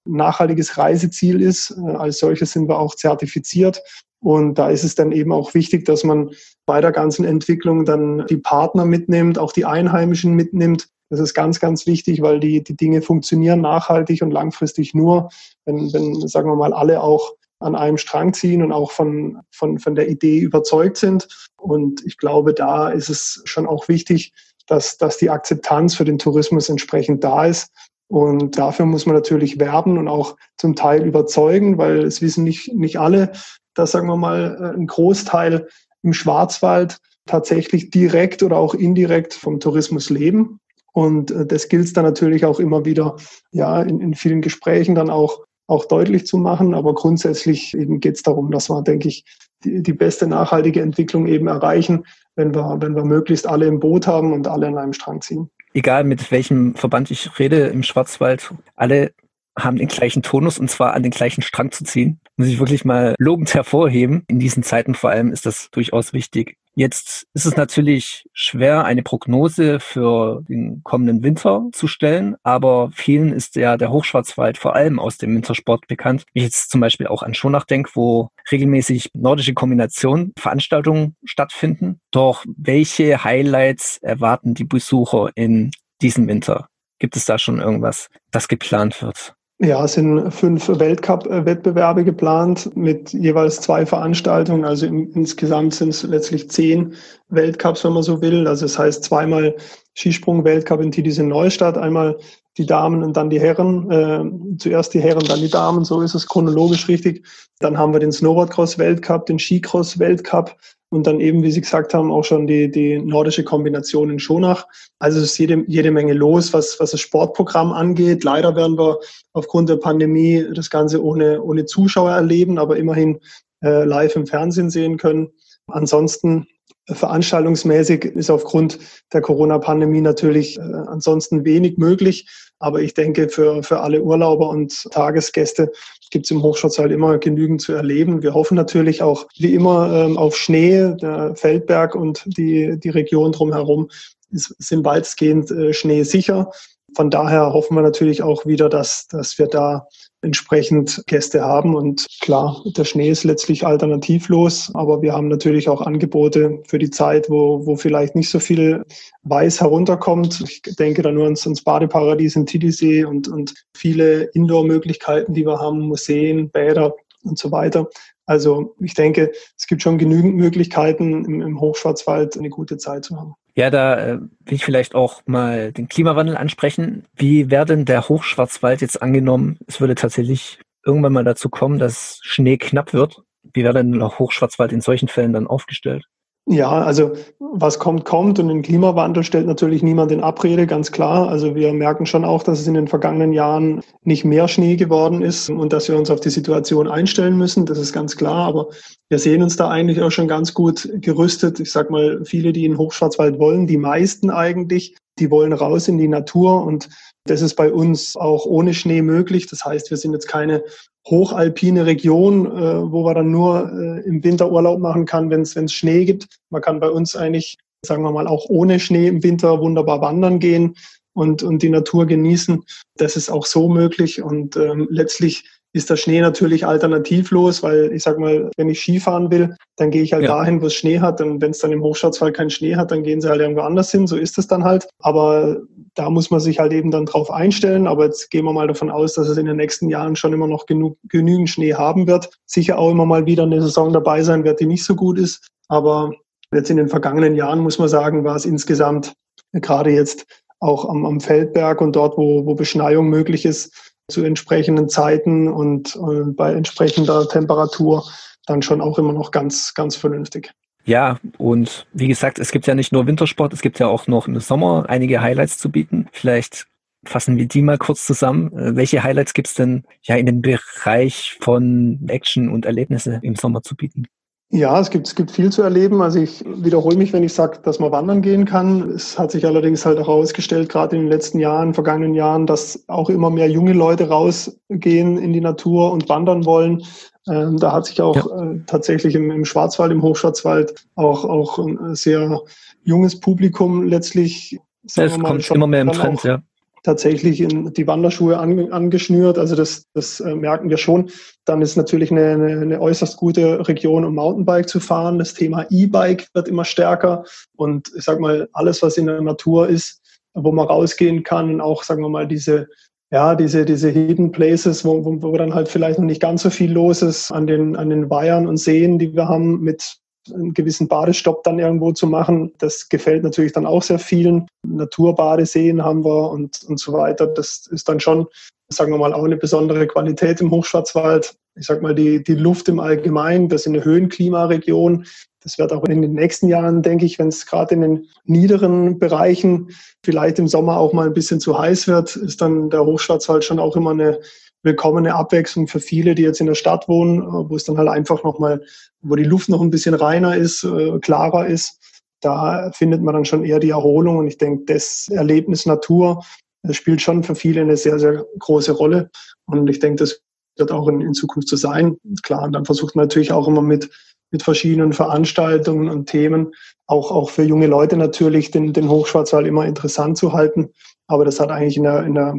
nachhaltiges 0.05 0.77
Reiseziel 0.77 1.41
ist. 1.41 1.71
Äh, 1.71 1.91
als 1.91 2.19
solches 2.19 2.51
sind 2.51 2.67
wir 2.67 2.79
auch 2.79 2.95
zertifiziert. 2.95 3.81
Und 4.19 4.55
da 4.55 4.69
ist 4.69 4.83
es 4.83 4.95
dann 4.95 5.11
eben 5.11 5.33
auch 5.33 5.53
wichtig, 5.53 5.85
dass 5.85 6.03
man 6.03 6.31
bei 6.65 6.79
der 6.79 6.93
ganzen 6.93 7.25
Entwicklung 7.25 7.83
dann 7.83 8.25
die 8.27 8.37
Partner 8.37 8.85
mitnimmt, 8.85 9.37
auch 9.37 9.51
die 9.51 9.65
Einheimischen 9.65 10.33
mitnimmt. 10.33 10.87
Das 11.09 11.19
ist 11.19 11.33
ganz, 11.33 11.59
ganz 11.59 11.85
wichtig, 11.85 12.21
weil 12.21 12.39
die, 12.39 12.63
die 12.63 12.75
Dinge 12.75 13.01
funktionieren 13.01 13.61
nachhaltig 13.61 14.21
und 14.21 14.31
langfristig 14.31 14.93
nur, 14.93 15.29
wenn, 15.65 15.91
wenn, 15.91 16.27
sagen 16.27 16.49
wir 16.49 16.55
mal, 16.55 16.73
alle 16.73 17.01
auch 17.03 17.33
an 17.59 17.75
einem 17.75 17.97
Strang 17.97 18.33
ziehen 18.33 18.61
und 18.63 18.71
auch 18.71 18.91
von, 18.91 19.39
von, 19.51 19.79
von 19.79 19.95
der 19.95 20.09
Idee 20.09 20.39
überzeugt 20.39 20.97
sind. 20.97 21.27
Und 21.57 22.05
ich 22.05 22.17
glaube, 22.17 22.53
da 22.53 22.89
ist 22.89 23.09
es 23.09 23.41
schon 23.45 23.67
auch 23.67 23.87
wichtig, 23.87 24.33
dass, 24.67 24.97
dass 24.97 25.17
die 25.17 25.29
Akzeptanz 25.29 25.95
für 25.95 26.05
den 26.05 26.19
Tourismus 26.19 26.69
entsprechend 26.69 27.23
da 27.23 27.45
ist. 27.45 27.71
Und 28.07 28.57
dafür 28.57 28.85
muss 28.85 29.05
man 29.05 29.15
natürlich 29.15 29.59
werben 29.59 29.97
und 29.97 30.07
auch 30.07 30.35
zum 30.57 30.75
Teil 30.75 31.05
überzeugen, 31.05 31.77
weil 31.77 32.03
es 32.03 32.21
wissen 32.21 32.43
nicht, 32.43 32.73
nicht 32.73 32.99
alle, 32.99 33.31
dass, 33.73 33.91
sagen 33.91 34.07
wir 34.07 34.17
mal, 34.17 34.75
ein 34.75 34.87
Großteil 34.87 35.67
im 36.03 36.13
Schwarzwald 36.13 36.97
tatsächlich 37.25 37.89
direkt 37.89 38.43
oder 38.43 38.57
auch 38.57 38.75
indirekt 38.75 39.33
vom 39.33 39.59
Tourismus 39.59 40.09
leben. 40.09 40.59
Und 40.91 41.31
äh, 41.31 41.45
das 41.45 41.69
gilt 41.69 41.85
es 41.85 41.93
dann 41.93 42.05
natürlich 42.05 42.45
auch 42.45 42.59
immer 42.59 42.85
wieder, 42.85 43.15
ja, 43.51 43.81
in, 43.81 43.99
in 43.99 44.13
vielen 44.13 44.41
Gesprächen 44.41 44.95
dann 44.95 45.09
auch 45.09 45.39
auch 45.67 45.85
deutlich 45.85 46.25
zu 46.25 46.37
machen. 46.37 46.73
Aber 46.73 46.93
grundsätzlich 46.93 47.73
eben 47.73 47.99
geht 47.99 48.15
es 48.15 48.23
darum, 48.23 48.51
dass 48.51 48.69
wir, 48.69 48.81
denke 48.81 49.07
ich, 49.07 49.25
die, 49.63 49.83
die 49.83 49.93
beste 49.93 50.27
nachhaltige 50.27 50.81
Entwicklung 50.81 51.27
eben 51.27 51.47
erreichen, 51.47 52.05
wenn 52.35 52.53
wir, 52.53 52.77
wenn 52.79 52.95
wir 52.95 53.05
möglichst 53.05 53.47
alle 53.47 53.67
im 53.67 53.79
Boot 53.79 54.07
haben 54.07 54.33
und 54.33 54.47
alle 54.47 54.67
an 54.67 54.77
einem 54.77 54.93
Strang 54.93 55.21
ziehen. 55.21 55.49
Egal 55.73 56.03
mit 56.03 56.31
welchem 56.31 56.75
Verband 56.75 57.09
ich 57.11 57.39
rede 57.39 57.67
im 57.67 57.83
Schwarzwald, 57.83 58.53
alle 58.75 59.11
haben 59.57 59.77
den 59.77 59.87
gleichen 59.87 60.23
Tonus 60.23 60.57
und 60.57 60.69
zwar 60.69 60.93
an 60.93 61.03
den 61.03 61.11
gleichen 61.11 61.41
Strang 61.41 61.71
zu 61.71 61.83
ziehen. 61.83 62.19
Muss 62.37 62.47
ich 62.47 62.59
wirklich 62.59 62.85
mal 62.85 63.15
lobend 63.19 63.53
hervorheben. 63.53 64.23
In 64.27 64.39
diesen 64.39 64.63
Zeiten 64.63 64.95
vor 64.95 65.11
allem 65.11 65.31
ist 65.31 65.45
das 65.45 65.69
durchaus 65.71 66.13
wichtig. 66.13 66.57
Jetzt 66.75 67.27
ist 67.35 67.45
es 67.45 67.55
natürlich 67.55 68.27
schwer, 68.33 68.83
eine 68.83 69.03
Prognose 69.03 69.79
für 69.79 70.41
den 70.47 70.81
kommenden 70.83 71.21
Winter 71.21 71.67
zu 71.71 71.87
stellen, 71.87 72.35
aber 72.41 72.89
vielen 72.93 73.31
ist 73.31 73.55
ja 73.55 73.77
der 73.77 73.91
Hochschwarzwald 73.91 74.57
vor 74.57 74.75
allem 74.75 74.99
aus 74.99 75.17
dem 75.17 75.35
Wintersport 75.35 75.85
bekannt. 75.87 76.25
Ich 76.33 76.41
jetzt 76.41 76.71
zum 76.71 76.81
Beispiel 76.81 77.05
auch 77.05 77.21
an 77.21 77.35
Schonach 77.35 77.65
denke, 77.65 77.91
wo 77.93 78.29
regelmäßig 78.51 79.11
nordische 79.13 79.53
Kombination 79.53 80.33
Veranstaltungen 80.37 81.15
stattfinden. 81.23 81.99
Doch 82.09 82.43
welche 82.57 83.23
Highlights 83.23 83.99
erwarten 84.01 84.55
die 84.55 84.65
Besucher 84.65 85.29
in 85.35 85.69
diesem 86.01 86.27
Winter? 86.27 86.69
Gibt 86.97 87.15
es 87.15 87.25
da 87.25 87.37
schon 87.37 87.59
irgendwas, 87.59 88.09
das 88.31 88.47
geplant 88.47 88.99
wird? 89.03 89.35
Ja, 89.63 89.85
es 89.85 89.93
sind 89.93 90.29
fünf 90.33 90.67
Weltcup-Wettbewerbe 90.67 92.03
geplant 92.03 92.75
mit 92.75 93.13
jeweils 93.13 93.61
zwei 93.61 93.85
Veranstaltungen. 93.85 94.65
Also 94.65 94.85
im, 94.85 95.09
insgesamt 95.13 95.73
sind 95.73 95.87
es 95.89 96.03
letztlich 96.03 96.49
zehn 96.49 96.95
Weltcups, 97.29 97.85
wenn 97.85 97.93
man 97.93 98.03
so 98.03 98.21
will. 98.21 98.45
Also 98.45 98.65
das 98.65 98.77
heißt 98.77 99.05
zweimal 99.05 99.55
Skisprung-Weltcup 99.95 100.81
in 100.81 100.91
Titis 100.91 101.17
in 101.17 101.29
Neustadt, 101.29 101.77
einmal 101.77 102.17
die 102.57 102.65
Damen 102.65 103.03
und 103.03 103.15
dann 103.15 103.29
die 103.29 103.39
Herren. 103.39 103.89
Äh, 103.89 104.57
zuerst 104.57 104.93
die 104.95 104.99
Herren, 104.99 105.23
dann 105.29 105.39
die 105.39 105.49
Damen, 105.49 105.85
so 105.85 106.01
ist 106.01 106.13
es 106.13 106.27
chronologisch 106.27 106.89
richtig. 106.89 107.25
Dann 107.59 107.77
haben 107.77 107.93
wir 107.93 108.01
den 108.01 108.11
Snowboardcross-Weltcup, 108.11 109.27
den 109.27 109.39
Skicross-Weltcup 109.39 110.57
und 110.93 111.07
dann 111.07 111.19
eben, 111.19 111.43
wie 111.43 111.51
Sie 111.51 111.61
gesagt 111.61 111.93
haben, 111.93 112.11
auch 112.11 112.23
schon 112.23 112.47
die, 112.47 112.69
die 112.69 112.99
nordische 112.99 113.43
Kombination 113.43 114.09
in 114.09 114.19
Schonach. 114.19 114.67
Also 114.99 115.19
es 115.19 115.25
ist 115.25 115.37
jede, 115.37 115.63
jede 115.67 115.91
Menge 115.91 116.13
los, 116.13 116.53
was, 116.53 116.79
was 116.79 116.91
das 116.91 117.01
Sportprogramm 117.01 117.73
angeht. 117.73 118.23
Leider 118.23 118.55
werden 118.55 118.77
wir 118.77 118.99
aufgrund 119.33 119.69
der 119.69 119.77
Pandemie 119.77 120.45
das 120.53 120.69
Ganze 120.69 121.03
ohne, 121.03 121.41
ohne 121.41 121.65
Zuschauer 121.65 122.11
erleben, 122.11 122.59
aber 122.59 122.77
immerhin 122.77 123.19
äh, 123.63 123.85
live 123.85 124.15
im 124.15 124.27
Fernsehen 124.27 124.69
sehen 124.69 124.97
können. 124.97 125.29
Ansonsten 125.67 126.47
Veranstaltungsmäßig 126.87 128.05
ist 128.05 128.29
aufgrund 128.29 128.79
der 129.13 129.21
Corona-Pandemie 129.21 130.01
natürlich 130.01 130.57
äh, 130.57 130.61
ansonsten 130.61 131.45
wenig 131.45 131.77
möglich. 131.77 132.27
Aber 132.59 132.81
ich 132.81 132.93
denke, 132.93 133.29
für, 133.29 133.63
für 133.63 133.81
alle 133.81 134.01
Urlauber 134.01 134.49
und 134.49 134.83
Tagesgäste 134.91 135.71
gibt 136.11 136.25
es 136.25 136.31
im 136.31 136.43
Hochschwarzwald 136.43 136.91
immer 136.91 137.17
genügend 137.17 137.61
zu 137.61 137.73
erleben. 137.73 138.21
Wir 138.21 138.33
hoffen 138.33 138.55
natürlich 138.55 139.01
auch 139.01 139.27
wie 139.37 139.53
immer 139.53 139.91
ähm, 139.91 140.17
auf 140.17 140.37
Schnee. 140.37 140.95
Der 141.01 141.35
Feldberg 141.35 141.95
und 141.95 142.23
die, 142.25 142.79
die 142.79 142.89
Region 142.89 143.31
drumherum 143.31 143.89
ist, 144.31 144.55
sind 144.59 144.85
weitestgehend 144.85 145.51
äh, 145.51 145.73
schneesicher. 145.73 146.51
Von 146.95 147.09
daher 147.09 147.53
hoffen 147.53 147.75
wir 147.75 147.81
natürlich 147.81 148.21
auch 148.21 148.45
wieder, 148.45 148.69
dass, 148.69 149.07
dass 149.07 149.37
wir 149.39 149.47
da 149.47 149.87
entsprechend 150.23 151.03
Gäste 151.07 151.41
haben. 151.41 151.75
Und 151.75 152.07
klar, 152.21 152.63
der 152.77 152.85
Schnee 152.85 153.09
ist 153.09 153.23
letztlich 153.23 153.65
alternativlos, 153.65 154.71
aber 154.73 155.01
wir 155.01 155.13
haben 155.13 155.27
natürlich 155.27 155.69
auch 155.69 155.81
Angebote 155.81 156.59
für 156.67 156.79
die 156.79 156.89
Zeit, 156.89 157.29
wo, 157.29 157.65
wo 157.65 157.75
vielleicht 157.75 158.15
nicht 158.15 158.29
so 158.29 158.39
viel 158.39 158.83
Weiß 159.23 159.61
herunterkommt. 159.61 160.41
Ich 160.41 160.61
denke 160.77 161.01
da 161.01 161.11
nur 161.11 161.25
ans, 161.25 161.45
ans 161.45 161.63
Badeparadies 161.63 162.35
in 162.35 162.45
Titisee 162.45 163.03
und, 163.03 163.27
und 163.27 163.53
viele 163.75 164.23
Indoor-Möglichkeiten, 164.33 165.33
die 165.33 165.45
wir 165.45 165.59
haben, 165.59 165.81
Museen, 165.81 166.49
Bäder 166.49 166.93
und 167.23 167.37
so 167.37 167.51
weiter. 167.51 167.89
Also 168.25 168.75
ich 168.79 168.93
denke, 168.93 169.31
es 169.57 169.67
gibt 169.67 169.81
schon 169.81 169.97
genügend 169.97 170.35
Möglichkeiten, 170.35 171.25
im, 171.25 171.41
im 171.41 171.59
Hochschwarzwald 171.59 172.37
eine 172.37 172.49
gute 172.49 172.77
Zeit 172.77 173.05
zu 173.05 173.17
haben. 173.17 173.33
Ja, 173.55 173.69
da 173.69 173.99
äh, 173.99 174.17
will 174.19 174.55
ich 174.55 174.65
vielleicht 174.65 174.95
auch 174.95 175.21
mal 175.25 175.71
den 175.71 175.87
Klimawandel 175.87 176.37
ansprechen. 176.37 177.05
Wie 177.15 177.51
wäre 177.51 177.65
denn 177.65 177.85
der 177.85 178.09
Hochschwarzwald 178.09 178.81
jetzt 178.81 179.01
angenommen? 179.01 179.59
Es 179.67 179.79
würde 179.79 179.95
tatsächlich 179.95 180.59
irgendwann 180.85 181.13
mal 181.13 181.23
dazu 181.23 181.49
kommen, 181.49 181.79
dass 181.79 182.19
Schnee 182.23 182.57
knapp 182.57 182.93
wird. 182.93 183.21
Wie 183.53 183.63
wäre 183.63 183.73
denn 183.73 183.99
der 183.99 184.17
Hochschwarzwald 184.17 184.71
in 184.71 184.81
solchen 184.81 185.07
Fällen 185.07 185.33
dann 185.33 185.47
aufgestellt? 185.47 186.05
Ja, 186.45 186.69
also 186.69 187.13
was 187.39 187.79
kommt, 187.79 188.03
kommt 188.03 188.37
und 188.37 188.49
den 188.49 188.63
Klimawandel 188.63 189.23
stellt 189.23 189.47
natürlich 189.47 189.81
niemand 189.81 190.11
in 190.11 190.19
Abrede, 190.19 190.67
ganz 190.67 190.91
klar. 190.91 191.29
Also 191.29 191.55
wir 191.55 191.71
merken 191.71 192.05
schon 192.05 192.25
auch, 192.25 192.43
dass 192.43 192.59
es 192.59 192.67
in 192.67 192.73
den 192.73 192.89
vergangenen 192.89 193.31
Jahren 193.31 193.81
nicht 194.03 194.25
mehr 194.25 194.49
Schnee 194.49 194.75
geworden 194.75 195.21
ist 195.21 195.49
und 195.49 195.71
dass 195.71 195.87
wir 195.87 195.97
uns 195.97 196.09
auf 196.09 196.19
die 196.19 196.29
Situation 196.29 196.89
einstellen 196.89 197.37
müssen, 197.37 197.65
das 197.65 197.77
ist 197.77 197.93
ganz 197.93 198.17
klar. 198.17 198.45
Aber 198.47 198.67
wir 199.09 199.19
sehen 199.19 199.41
uns 199.41 199.55
da 199.55 199.69
eigentlich 199.69 200.01
auch 200.01 200.11
schon 200.11 200.27
ganz 200.27 200.53
gut 200.53 200.89
gerüstet. 200.95 201.61
Ich 201.61 201.71
sag 201.71 201.89
mal, 201.89 202.25
viele, 202.25 202.51
die 202.51 202.65
in 202.65 202.77
Hochschwarzwald 202.77 203.39
wollen, 203.39 203.65
die 203.65 203.77
meisten 203.77 204.29
eigentlich, 204.29 204.97
die 205.19 205.31
wollen 205.31 205.53
raus 205.53 205.87
in 205.87 205.97
die 205.97 206.09
Natur 206.09 206.65
und 206.65 206.89
das 207.25 207.41
ist 207.41 207.55
bei 207.55 207.71
uns 207.71 208.17
auch 208.17 208.45
ohne 208.45 208.73
Schnee 208.73 209.01
möglich. 209.01 209.47
Das 209.47 209.63
heißt, 209.63 209.91
wir 209.91 209.97
sind 209.97 210.11
jetzt 210.11 210.27
keine 210.27 210.61
hochalpine 211.07 211.85
Region, 211.85 212.45
äh, 212.45 212.91
wo 212.91 213.03
man 213.03 213.15
dann 213.15 213.31
nur 213.31 213.71
äh, 213.71 214.07
im 214.07 214.23
Winter 214.23 214.51
Urlaub 214.51 214.79
machen 214.79 215.05
kann, 215.05 215.29
wenn 215.29 215.41
es 215.41 215.73
Schnee 215.73 216.05
gibt. 216.05 216.27
Man 216.49 216.61
kann 216.61 216.79
bei 216.79 216.89
uns 216.89 217.15
eigentlich 217.15 217.57
sagen 217.85 218.03
wir 218.03 218.11
mal, 218.11 218.27
auch 218.27 218.45
ohne 218.49 218.79
Schnee 218.79 219.07
im 219.07 219.23
Winter 219.23 219.59
wunderbar 219.59 220.01
wandern 220.01 220.39
gehen 220.39 220.75
und, 221.13 221.43
und 221.43 221.61
die 221.61 221.69
Natur 221.69 222.05
genießen. 222.05 222.63
Das 222.95 223.15
ist 223.15 223.29
auch 223.29 223.45
so 223.45 223.69
möglich 223.69 224.21
und 224.21 224.55
ähm, 224.55 224.87
letztlich 224.89 225.43
ist 225.73 225.89
der 225.89 225.95
Schnee 225.95 226.21
natürlich 226.21 226.67
alternativlos, 226.67 227.63
weil 227.63 227.91
ich 227.91 228.03
sag 228.03 228.19
mal, 228.19 228.51
wenn 228.57 228.69
ich 228.69 228.79
Skifahren 228.79 229.31
will, 229.31 229.55
dann 229.75 229.89
gehe 229.89 230.03
ich 230.03 230.13
halt 230.13 230.23
ja. 230.23 230.29
dahin, 230.29 230.61
wo 230.61 230.67
es 230.67 230.75
Schnee 230.75 230.99
hat. 230.99 231.19
Und 231.19 231.41
wenn 231.41 231.49
es 231.49 231.59
dann 231.59 231.71
im 231.71 231.81
Hochschwarzwald 231.81 232.35
keinen 232.35 232.51
Schnee 232.51 232.75
hat, 232.75 232.91
dann 232.91 233.01
gehen 233.01 233.21
sie 233.21 233.29
halt 233.29 233.41
irgendwo 233.41 233.61
anders 233.61 233.91
hin. 233.91 234.05
So 234.05 234.15
ist 234.15 234.37
es 234.37 234.47
dann 234.47 234.63
halt. 234.63 234.87
Aber 234.99 235.57
da 235.95 236.11
muss 236.11 236.29
man 236.29 236.39
sich 236.39 236.59
halt 236.59 236.73
eben 236.73 236.91
dann 236.91 237.07
drauf 237.07 237.31
einstellen. 237.31 237.87
Aber 237.87 238.05
jetzt 238.05 238.29
gehen 238.29 238.45
wir 238.45 238.53
mal 238.53 238.67
davon 238.67 238.91
aus, 238.91 239.15
dass 239.15 239.27
es 239.27 239.37
in 239.37 239.47
den 239.47 239.57
nächsten 239.57 239.89
Jahren 239.89 240.15
schon 240.15 240.31
immer 240.31 240.47
noch 240.47 240.67
genug, 240.67 240.97
genügend 241.09 241.49
Schnee 241.49 241.73
haben 241.73 242.05
wird. 242.05 242.29
Sicher 242.45 242.77
auch 242.77 242.91
immer 242.91 243.07
mal 243.07 243.25
wieder 243.25 243.43
eine 243.43 243.61
Saison 243.61 243.91
dabei 243.91 244.21
sein 244.21 244.43
wird, 244.43 244.59
die 244.59 244.67
nicht 244.67 244.85
so 244.85 244.95
gut 244.95 245.17
ist. 245.17 245.47
Aber 245.69 246.11
jetzt 246.53 246.69
in 246.69 246.77
den 246.77 246.87
vergangenen 246.87 247.33
Jahren 247.33 247.59
muss 247.59 247.79
man 247.79 247.89
sagen, 247.89 248.23
war 248.23 248.35
es 248.35 248.45
insgesamt 248.45 249.13
gerade 249.53 249.89
jetzt 249.89 250.25
auch 250.59 250.87
am, 250.87 251.05
am 251.05 251.19
Feldberg 251.19 251.81
und 251.81 251.95
dort, 251.95 252.15
wo, 252.17 252.45
wo 252.45 252.53
Beschneiung 252.53 253.09
möglich 253.09 253.45
ist, 253.45 253.92
zu 254.09 254.23
entsprechenden 254.23 254.89
Zeiten 254.89 255.47
und 255.47 255.95
äh, 255.95 256.23
bei 256.25 256.53
entsprechender 256.53 257.27
Temperatur 257.27 258.05
dann 258.45 258.61
schon 258.61 258.81
auch 258.81 258.99
immer 258.99 259.13
noch 259.13 259.31
ganz, 259.31 259.73
ganz 259.73 259.95
vernünftig. 259.95 260.51
Ja, 260.85 261.19
und 261.37 261.87
wie 261.93 262.09
gesagt, 262.09 262.39
es 262.39 262.51
gibt 262.51 262.67
ja 262.67 262.75
nicht 262.75 262.91
nur 262.91 263.07
Wintersport, 263.07 263.53
es 263.53 263.61
gibt 263.61 263.79
ja 263.79 263.87
auch 263.87 264.07
noch 264.07 264.27
im 264.27 264.39
Sommer 264.39 264.85
einige 264.89 265.21
Highlights 265.21 265.57
zu 265.57 265.69
bieten. 265.69 266.09
Vielleicht 266.11 266.67
fassen 267.05 267.37
wir 267.37 267.47
die 267.47 267.61
mal 267.61 267.77
kurz 267.77 268.05
zusammen. 268.05 268.51
Äh, 268.57 268.75
welche 268.75 269.03
Highlights 269.03 269.33
gibt 269.33 269.47
es 269.47 269.53
denn 269.53 269.83
ja 270.03 270.15
in 270.15 270.25
dem 270.25 270.41
Bereich 270.41 271.37
von 271.39 271.99
Action 272.07 272.49
und 272.49 272.65
Erlebnisse 272.65 273.19
im 273.21 273.35
Sommer 273.35 273.61
zu 273.61 273.75
bieten? 273.75 274.07
Ja, 274.55 274.79
es 274.79 274.91
gibt, 274.91 275.07
es 275.07 275.15
gibt 275.15 275.31
viel 275.31 275.51
zu 275.51 275.63
erleben. 275.63 276.03
Also 276.03 276.19
ich 276.19 276.45
wiederhole 276.45 276.95
mich, 276.95 277.11
wenn 277.11 277.23
ich 277.23 277.33
sage, 277.33 277.57
dass 277.63 277.79
man 277.79 277.91
wandern 277.91 278.21
gehen 278.21 278.45
kann. 278.45 278.91
Es 278.91 279.17
hat 279.17 279.31
sich 279.31 279.47
allerdings 279.47 279.83
halt 279.83 279.97
auch 279.97 280.07
herausgestellt, 280.07 280.69
gerade 280.69 280.95
in 280.95 281.03
den 281.03 281.09
letzten 281.09 281.39
Jahren, 281.39 281.73
vergangenen 281.73 282.13
Jahren, 282.13 282.45
dass 282.45 282.83
auch 282.87 283.09
immer 283.09 283.31
mehr 283.31 283.49
junge 283.49 283.73
Leute 283.73 284.09
rausgehen 284.09 285.17
in 285.17 285.33
die 285.33 285.41
Natur 285.41 285.91
und 285.91 286.07
wandern 286.07 286.45
wollen. 286.45 286.83
Ähm, 287.27 287.57
da 287.57 287.71
hat 287.71 287.87
sich 287.87 287.99
auch 287.99 288.15
ja. 288.15 288.43
äh, 288.43 288.59
tatsächlich 288.67 289.15
im, 289.15 289.31
im, 289.31 289.43
Schwarzwald, 289.43 289.91
im 289.91 290.03
Hochschwarzwald 290.03 290.85
auch, 290.93 291.25
auch 291.25 291.57
ein 291.57 291.95
sehr 291.95 292.39
junges 292.83 293.19
Publikum 293.19 293.87
letztlich. 293.87 294.59
Es 294.85 295.19
kommt 295.19 295.49
immer 295.49 295.65
mehr 295.65 295.81
im 295.81 295.91
Trend, 295.93 296.23
ja 296.23 296.43
tatsächlich 296.83 297.41
in 297.41 297.73
die 297.73 297.87
Wanderschuhe 297.87 298.37
an, 298.37 298.71
angeschnürt. 298.71 299.37
Also 299.37 299.55
das, 299.55 299.85
das 299.93 300.19
äh, 300.19 300.35
merken 300.35 300.69
wir 300.69 300.77
schon. 300.77 301.09
Dann 301.45 301.61
ist 301.61 301.75
natürlich 301.75 302.11
eine, 302.11 302.31
eine, 302.31 302.61
eine 302.61 302.81
äußerst 302.81 303.17
gute 303.17 303.67
Region, 303.67 304.05
um 304.05 304.15
Mountainbike 304.15 304.69
zu 304.69 304.79
fahren. 304.79 305.17
Das 305.17 305.33
Thema 305.33 305.65
E-Bike 305.69 306.27
wird 306.33 306.47
immer 306.47 306.65
stärker. 306.65 307.23
Und 307.55 307.91
ich 307.97 308.03
sag 308.03 308.19
mal, 308.19 308.49
alles, 308.53 308.81
was 308.83 308.97
in 308.97 309.07
der 309.07 309.21
Natur 309.21 309.69
ist, 309.69 310.01
wo 310.33 310.51
man 310.51 310.67
rausgehen 310.67 311.23
kann 311.23 311.61
auch, 311.61 311.83
sagen 311.83 312.01
wir 312.01 312.09
mal, 312.09 312.27
diese 312.27 312.67
ja, 313.13 313.35
diese, 313.35 313.63
diese 313.63 313.89
Hidden 313.89 314.31
Places, 314.31 314.83
wo, 314.83 315.05
wo, 315.05 315.21
wo 315.21 315.37
dann 315.37 315.53
halt 315.53 315.67
vielleicht 315.67 315.99
noch 315.99 316.05
nicht 316.05 316.19
ganz 316.19 316.41
so 316.41 316.49
viel 316.49 316.71
los 316.71 317.03
ist 317.03 317.31
an 317.31 317.45
den, 317.45 317.75
an 317.75 317.91
den 317.91 318.09
Weihern 318.09 318.47
und 318.47 318.57
Seen, 318.57 318.97
die 318.97 319.13
wir 319.13 319.27
haben, 319.27 319.61
mit 319.61 319.97
einen 320.31 320.53
gewissen 320.53 320.87
Badestopp 320.87 321.43
dann 321.43 321.59
irgendwo 321.59 321.91
zu 321.91 322.07
machen. 322.07 322.53
Das 322.59 322.89
gefällt 322.89 323.23
natürlich 323.23 323.53
dann 323.53 323.65
auch 323.65 323.83
sehr 323.83 323.99
vielen. 323.99 324.47
Naturbadeseen 324.65 325.83
haben 325.83 326.03
wir 326.05 326.29
und, 326.29 326.63
und 326.67 326.79
so 326.79 326.93
weiter. 326.93 327.27
Das 327.27 327.67
ist 327.67 327.89
dann 327.89 327.99
schon, 327.99 328.27
sagen 328.69 328.91
wir 328.91 328.97
mal, 328.97 329.13
auch 329.13 329.23
eine 329.23 329.37
besondere 329.37 329.87
Qualität 329.87 330.41
im 330.41 330.51
Hochschwarzwald. 330.51 331.35
Ich 331.55 331.67
sag 331.67 331.81
mal, 331.81 331.93
die, 331.93 332.23
die 332.23 332.35
Luft 332.35 332.67
im 332.69 332.79
Allgemeinen, 332.79 333.49
das 333.49 333.61
ist 333.61 333.67
eine 333.67 333.85
Höhenklimaregion. 333.85 335.05
Das 335.43 335.57
wird 335.57 335.73
auch 335.73 335.83
in 335.83 336.01
den 336.01 336.13
nächsten 336.13 336.47
Jahren, 336.47 336.81
denke 336.81 337.05
ich, 337.05 337.19
wenn 337.19 337.27
es 337.27 337.45
gerade 337.45 337.75
in 337.75 337.81
den 337.81 338.07
niederen 338.23 338.97
Bereichen 338.97 339.69
vielleicht 340.03 340.39
im 340.39 340.47
Sommer 340.47 340.77
auch 340.77 340.93
mal 340.93 341.07
ein 341.07 341.13
bisschen 341.13 341.41
zu 341.41 341.59
heiß 341.59 341.87
wird, 341.87 342.15
ist 342.15 342.41
dann 342.41 342.69
der 342.69 342.85
Hochschwarzwald 342.85 343.43
schon 343.43 343.59
auch 343.59 343.75
immer 343.75 343.91
eine 343.91 344.19
willkommene 344.63 345.13
Abwechslung 345.13 345.67
für 345.67 345.79
viele, 345.79 346.15
die 346.15 346.23
jetzt 346.23 346.41
in 346.41 346.47
der 346.47 346.55
Stadt 346.55 346.87
wohnen, 346.87 347.21
äh, 347.21 347.49
wo 347.49 347.55
es 347.55 347.63
dann 347.63 347.77
halt 347.77 347.89
einfach 347.89 348.23
nochmal, 348.23 348.63
wo 349.01 349.15
die 349.15 349.23
Luft 349.23 349.49
noch 349.49 349.61
ein 349.61 349.69
bisschen 349.69 349.93
reiner 349.93 350.35
ist, 350.35 350.63
äh, 350.63 350.99
klarer 350.99 351.47
ist. 351.47 351.79
Da 352.21 352.71
findet 352.73 353.01
man 353.01 353.13
dann 353.13 353.25
schon 353.25 353.43
eher 353.43 353.59
die 353.59 353.71
Erholung. 353.71 354.17
Und 354.17 354.27
ich 354.27 354.37
denke, 354.37 354.73
das 354.73 355.09
Erlebnis 355.09 355.65
Natur 355.65 356.23
das 356.63 356.77
spielt 356.77 357.01
schon 357.01 357.23
für 357.23 357.35
viele 357.35 357.61
eine 357.61 357.77
sehr, 357.77 357.99
sehr 357.99 358.25
große 358.39 358.71
Rolle. 358.71 359.09
Und 359.45 359.69
ich 359.69 359.79
denke, 359.79 359.97
das 359.97 360.21
wird 360.57 360.71
auch 360.71 360.87
in, 360.87 361.01
in 361.01 361.13
Zukunft 361.13 361.49
so 361.49 361.55
sein. 361.55 361.97
Klar, 362.23 362.43
und 362.43 362.53
dann 362.53 362.65
versucht 362.65 362.95
man 362.95 363.05
natürlich 363.05 363.33
auch 363.33 363.47
immer 363.47 363.61
mit, 363.61 363.89
mit 364.31 364.43
verschiedenen 364.43 364.93
Veranstaltungen 364.93 365.89
und 365.89 366.07
Themen, 366.09 366.53
auch, 366.87 367.11
auch 367.11 367.29
für 367.29 367.43
junge 367.43 367.67
Leute 367.67 367.97
natürlich, 367.97 368.51
den, 368.51 368.71
den 368.73 368.89
Hochschwarzwald 368.89 369.45
immer 369.45 369.65
interessant 369.65 370.17
zu 370.17 370.33
halten. 370.33 370.69
Aber 371.07 371.25
das 371.25 371.39
hat 371.39 371.51
eigentlich 371.51 371.77
in, 371.77 371.83
der, 371.83 372.03
in, 372.03 372.15
der, 372.15 372.33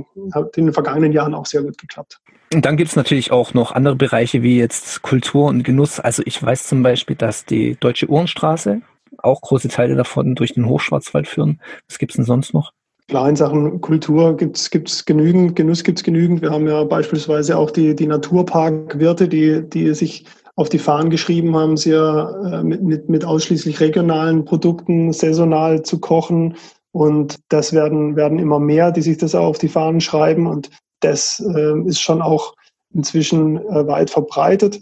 in 0.57 0.67
den 0.67 0.73
vergangenen 0.73 1.13
Jahren 1.13 1.35
auch 1.35 1.47
sehr 1.47 1.63
gut 1.63 1.79
geklappt. 1.79 2.21
Und 2.53 2.65
dann 2.65 2.77
gibt 2.77 2.91
es 2.91 2.97
natürlich 2.97 3.33
auch 3.33 3.53
noch 3.55 3.73
andere 3.73 3.97
Bereiche 3.97 4.43
wie 4.43 4.59
jetzt 4.59 5.03
Kultur 5.03 5.47
und 5.49 5.65
Genuss. 5.65 6.01
Also 6.01 6.23
ich 6.25 6.43
weiß 6.43 6.67
zum 6.67 6.83
Beispiel, 6.83 7.17
dass 7.17 7.45
die 7.45 7.77
Deutsche 7.79 8.09
Uhrenstraße 8.09 8.81
auch 9.19 9.41
große 9.41 9.69
Teile 9.69 9.97
davon 9.97 10.35
durch 10.35 10.55
den 10.55 10.69
Hochschwarzwald 10.69 11.29
führen. 11.29 11.61
Was 11.89 11.99
gibt 11.99 12.13
es 12.13 12.17
denn 12.17 12.25
sonst 12.25 12.55
noch? 12.55 12.73
Klar, 13.09 13.29
in 13.29 13.37
Sachen 13.37 13.81
Kultur 13.81 14.37
gibt 14.37 14.57
es 14.57 15.05
genügend, 15.05 15.57
Genuss 15.57 15.85
gibt 15.85 15.99
es 15.99 16.05
genügend. 16.05 16.41
Wir 16.41 16.51
haben 16.51 16.67
ja 16.67 16.85
beispielsweise 16.85 17.59
auch 17.59 17.71
die, 17.71 17.95
die 17.95 18.07
Naturparkwirte, 18.07 19.29
die, 19.29 19.69
die 19.69 19.93
sich 19.95 20.25
auf 20.57 20.69
die 20.69 20.79
Fahnen 20.79 21.11
geschrieben 21.11 21.55
haben, 21.55 21.77
sehr 21.77 22.41
äh, 22.51 22.63
mit, 22.63 22.83
mit, 22.83 23.09
mit 23.09 23.25
ausschließlich 23.25 23.81
regionalen 23.81 24.45
Produkten 24.45 25.13
saisonal 25.13 25.83
zu 25.83 25.99
kochen, 25.99 26.57
und 26.95 27.41
das 27.49 27.73
werden, 27.73 28.15
werden 28.15 28.39
immer 28.39 28.61
mehr, 28.61 28.93
die 28.93 29.03
sich 29.03 29.19
das 29.19 29.35
auf 29.35 29.59
die 29.59 29.69
Fahnen 29.69 30.01
schreiben. 30.01 30.47
Und 30.47 30.71
das 31.01 31.45
äh, 31.45 31.81
ist 31.89 32.01
schon 32.01 32.23
auch 32.23 32.55
inzwischen 32.95 33.57
äh, 33.57 33.87
weit 33.89 34.11
verbreitet. 34.11 34.81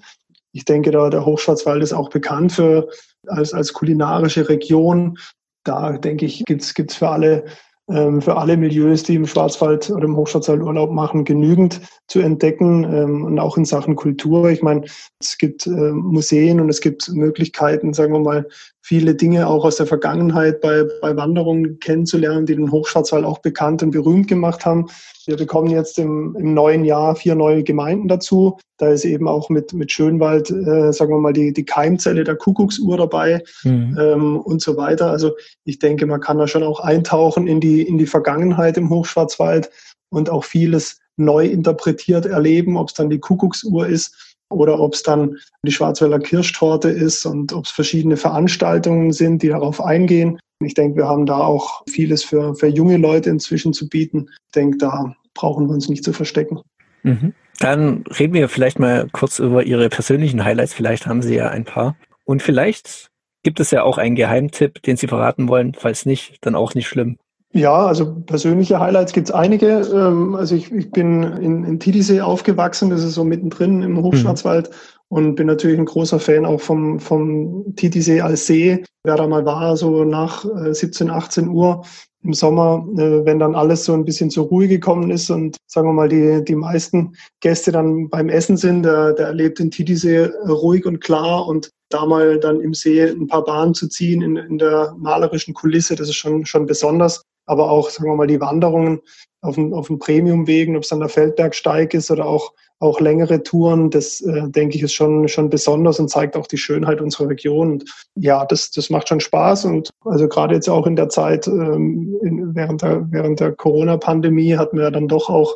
Ich 0.52 0.66
denke, 0.66 0.90
da 0.90 1.08
der 1.08 1.24
Hochschwarzwald 1.24 1.82
ist 1.82 1.94
auch 1.94 2.10
bekannt 2.10 2.52
für, 2.52 2.90
als, 3.28 3.54
als 3.54 3.72
kulinarische 3.72 4.46
Region. 4.46 5.16
Da 5.64 5.92
denke 5.96 6.26
ich, 6.26 6.44
gibt's 6.44 6.74
gibt's 6.74 6.96
für 6.96 7.08
alle 7.08 7.44
ähm, 7.88 8.20
für 8.22 8.36
alle 8.36 8.56
Milieus, 8.56 9.02
die 9.02 9.16
im 9.16 9.26
Schwarzwald 9.26 9.90
oder 9.90 10.04
im 10.04 10.16
Hochschwarzwald 10.16 10.62
Urlaub 10.62 10.92
machen, 10.92 11.24
genügend 11.24 11.80
zu 12.06 12.20
entdecken 12.20 12.84
ähm, 12.84 13.24
und 13.24 13.38
auch 13.38 13.56
in 13.56 13.64
Sachen 13.64 13.96
Kultur. 13.96 14.50
Ich 14.50 14.62
meine, 14.62 14.84
es 15.18 15.36
gibt 15.36 15.66
ähm, 15.66 15.96
Museen 15.96 16.60
und 16.60 16.68
es 16.68 16.80
gibt 16.80 17.08
Möglichkeiten, 17.08 17.92
sagen 17.92 18.12
wir 18.12 18.20
mal, 18.20 18.48
viele 18.82 19.14
Dinge 19.14 19.46
auch 19.46 19.64
aus 19.64 19.76
der 19.76 19.86
Vergangenheit 19.86 20.60
bei, 20.60 20.84
bei 21.00 21.16
Wanderungen 21.16 21.78
kennenzulernen, 21.78 22.46
die 22.46 22.56
den 22.56 22.72
Hochschwarzwald 22.72 23.24
auch 23.24 23.38
bekannt 23.38 23.82
und 23.82 23.92
berühmt 23.92 24.26
gemacht 24.26 24.66
haben. 24.66 24.86
Wir 25.24 25.36
bekommen 25.36 25.70
jetzt 25.70 26.00
im, 26.00 26.36
im 26.36 26.52
neuen 26.52 26.84
Jahr 26.84 27.14
vier 27.14 27.36
neue 27.36 27.62
Gemeinden 27.62 28.08
dazu. 28.08 28.58
Da 28.78 28.88
ist 28.88 29.04
eben 29.04 29.28
auch 29.28 29.48
mit, 29.48 29.72
mit 29.72 29.92
Schönwald, 29.92 30.50
äh, 30.50 30.92
sagen 30.92 31.12
wir 31.12 31.20
mal, 31.20 31.32
die, 31.32 31.52
die 31.52 31.64
Keimzelle 31.64 32.24
der 32.24 32.34
Kuckucksuhr 32.34 32.96
dabei 32.96 33.44
mhm. 33.62 33.96
ähm, 34.00 34.36
und 34.40 34.60
so 34.60 34.76
weiter. 34.76 35.10
Also 35.10 35.36
ich 35.64 35.78
denke, 35.78 36.06
man 36.06 36.20
kann 36.20 36.38
da 36.38 36.48
schon 36.48 36.64
auch 36.64 36.80
eintauchen 36.80 37.46
in 37.46 37.60
die, 37.60 37.82
in 37.82 37.98
die 37.98 38.06
Vergangenheit 38.06 38.76
im 38.76 38.90
Hochschwarzwald 38.90 39.70
und 40.10 40.28
auch 40.28 40.42
vieles 40.42 40.98
neu 41.16 41.46
interpretiert 41.46 42.26
erleben, 42.26 42.76
ob 42.76 42.88
es 42.88 42.94
dann 42.94 43.10
die 43.10 43.20
Kuckucksuhr 43.20 43.86
ist 43.86 44.31
oder 44.52 44.78
ob 44.78 44.94
es 44.94 45.02
dann 45.02 45.36
die 45.62 45.72
Schwarzwälder 45.72 46.18
Kirschtorte 46.18 46.88
ist 46.88 47.24
und 47.26 47.52
ob 47.52 47.64
es 47.64 47.70
verschiedene 47.70 48.16
Veranstaltungen 48.16 49.12
sind, 49.12 49.42
die 49.42 49.48
darauf 49.48 49.82
eingehen. 49.82 50.38
Ich 50.64 50.74
denke, 50.74 50.96
wir 50.96 51.08
haben 51.08 51.26
da 51.26 51.38
auch 51.38 51.82
vieles 51.88 52.24
für, 52.24 52.54
für 52.54 52.68
junge 52.68 52.96
Leute 52.96 53.30
inzwischen 53.30 53.72
zu 53.72 53.88
bieten. 53.88 54.28
Ich 54.46 54.52
denke, 54.54 54.78
da 54.78 55.16
brauchen 55.34 55.66
wir 55.66 55.74
uns 55.74 55.88
nicht 55.88 56.04
zu 56.04 56.12
verstecken. 56.12 56.60
Mhm. 57.02 57.34
Dann 57.58 58.04
reden 58.18 58.34
wir 58.34 58.48
vielleicht 58.48 58.78
mal 58.78 59.08
kurz 59.12 59.38
über 59.38 59.64
Ihre 59.64 59.88
persönlichen 59.88 60.44
Highlights. 60.44 60.74
Vielleicht 60.74 61.06
haben 61.06 61.22
Sie 61.22 61.34
ja 61.34 61.48
ein 61.48 61.64
paar. 61.64 61.96
Und 62.24 62.42
vielleicht 62.42 63.10
gibt 63.42 63.60
es 63.60 63.70
ja 63.70 63.82
auch 63.82 63.98
einen 63.98 64.16
Geheimtipp, 64.16 64.82
den 64.82 64.96
Sie 64.96 65.08
verraten 65.08 65.48
wollen. 65.48 65.74
Falls 65.74 66.06
nicht, 66.06 66.38
dann 66.42 66.54
auch 66.54 66.74
nicht 66.74 66.88
schlimm. 66.88 67.18
Ja, 67.54 67.86
also 67.86 68.14
persönliche 68.22 68.80
Highlights 68.80 69.12
gibt 69.12 69.28
es 69.28 69.34
einige. 69.34 69.80
Ähm, 69.92 70.34
also 70.34 70.54
ich, 70.54 70.72
ich 70.72 70.90
bin 70.90 71.22
in, 71.22 71.64
in 71.64 71.78
Titisee 71.78 72.22
aufgewachsen, 72.22 72.88
das 72.88 73.04
ist 73.04 73.14
so 73.14 73.24
mittendrin 73.24 73.82
im 73.82 74.02
Hochschwarzwald 74.02 74.70
mhm. 74.70 74.74
und 75.16 75.34
bin 75.34 75.48
natürlich 75.48 75.78
ein 75.78 75.84
großer 75.84 76.18
Fan 76.18 76.46
auch 76.46 76.60
vom, 76.60 76.98
vom 76.98 77.76
Titisee 77.76 78.22
als 78.22 78.46
See. 78.46 78.82
Wer 79.04 79.16
da 79.16 79.26
mal 79.26 79.44
war, 79.44 79.76
so 79.76 80.04
nach 80.04 80.46
17, 80.70 81.08
äh, 81.08 81.10
18 81.10 81.48
Uhr 81.48 81.84
im 82.22 82.32
Sommer, 82.32 82.86
äh, 82.96 83.24
wenn 83.26 83.38
dann 83.38 83.54
alles 83.54 83.84
so 83.84 83.92
ein 83.92 84.04
bisschen 84.06 84.30
zur 84.30 84.46
Ruhe 84.46 84.68
gekommen 84.68 85.10
ist 85.10 85.28
und 85.28 85.58
sagen 85.66 85.88
wir 85.88 85.92
mal, 85.92 86.08
die, 86.08 86.42
die 86.44 86.54
meisten 86.54 87.14
Gäste 87.40 87.70
dann 87.70 88.08
beim 88.08 88.30
Essen 88.30 88.56
sind, 88.56 88.84
der, 88.84 89.12
der 89.12 89.26
erlebt 89.26 89.60
in 89.60 89.70
Titisee 89.70 90.30
ruhig 90.46 90.86
und 90.86 91.00
klar 91.00 91.46
und 91.46 91.70
da 91.90 92.06
mal 92.06 92.38
dann 92.40 92.60
im 92.60 92.72
See 92.72 93.02
ein 93.02 93.26
paar 93.26 93.44
Bahnen 93.44 93.74
zu 93.74 93.88
ziehen 93.88 94.22
in, 94.22 94.36
in 94.36 94.56
der 94.56 94.94
malerischen 94.96 95.52
Kulisse, 95.52 95.96
das 95.96 96.08
ist 96.08 96.16
schon, 96.16 96.46
schon 96.46 96.64
besonders. 96.64 97.22
Aber 97.46 97.70
auch, 97.70 97.90
sagen 97.90 98.10
wir 98.10 98.16
mal, 98.16 98.26
die 98.26 98.40
Wanderungen 98.40 99.00
auf 99.40 99.56
den, 99.56 99.74
auf 99.74 99.88
den 99.88 99.98
Premiumwegen, 99.98 100.76
ob 100.76 100.82
es 100.82 100.88
dann 100.88 101.00
der 101.00 101.08
Feldbergsteig 101.08 101.94
ist 101.94 102.10
oder 102.10 102.26
auch, 102.26 102.52
auch 102.78 103.00
längere 103.00 103.42
Touren, 103.42 103.90
das 103.90 104.20
äh, 104.20 104.48
denke 104.48 104.76
ich 104.76 104.82
ist 104.82 104.92
schon, 104.92 105.28
schon 105.28 105.50
besonders 105.50 106.00
und 106.00 106.08
zeigt 106.08 106.36
auch 106.36 106.48
die 106.48 106.58
Schönheit 106.58 107.00
unserer 107.00 107.28
Region. 107.28 107.72
Und 107.72 107.84
ja, 108.16 108.44
das, 108.44 108.72
das 108.72 108.90
macht 108.90 109.08
schon 109.08 109.20
Spaß. 109.20 109.66
Und 109.66 109.90
also 110.04 110.26
gerade 110.28 110.54
jetzt 110.54 110.68
auch 110.68 110.86
in 110.86 110.96
der 110.96 111.08
Zeit 111.08 111.46
ähm, 111.46 112.18
in, 112.22 112.54
während 112.54 112.82
der, 112.82 113.06
während 113.10 113.38
der 113.38 113.52
Corona-Pandemie 113.52 114.56
hatten 114.56 114.78
wir 114.78 114.90
dann 114.90 115.06
doch 115.06 115.28
auch, 115.28 115.54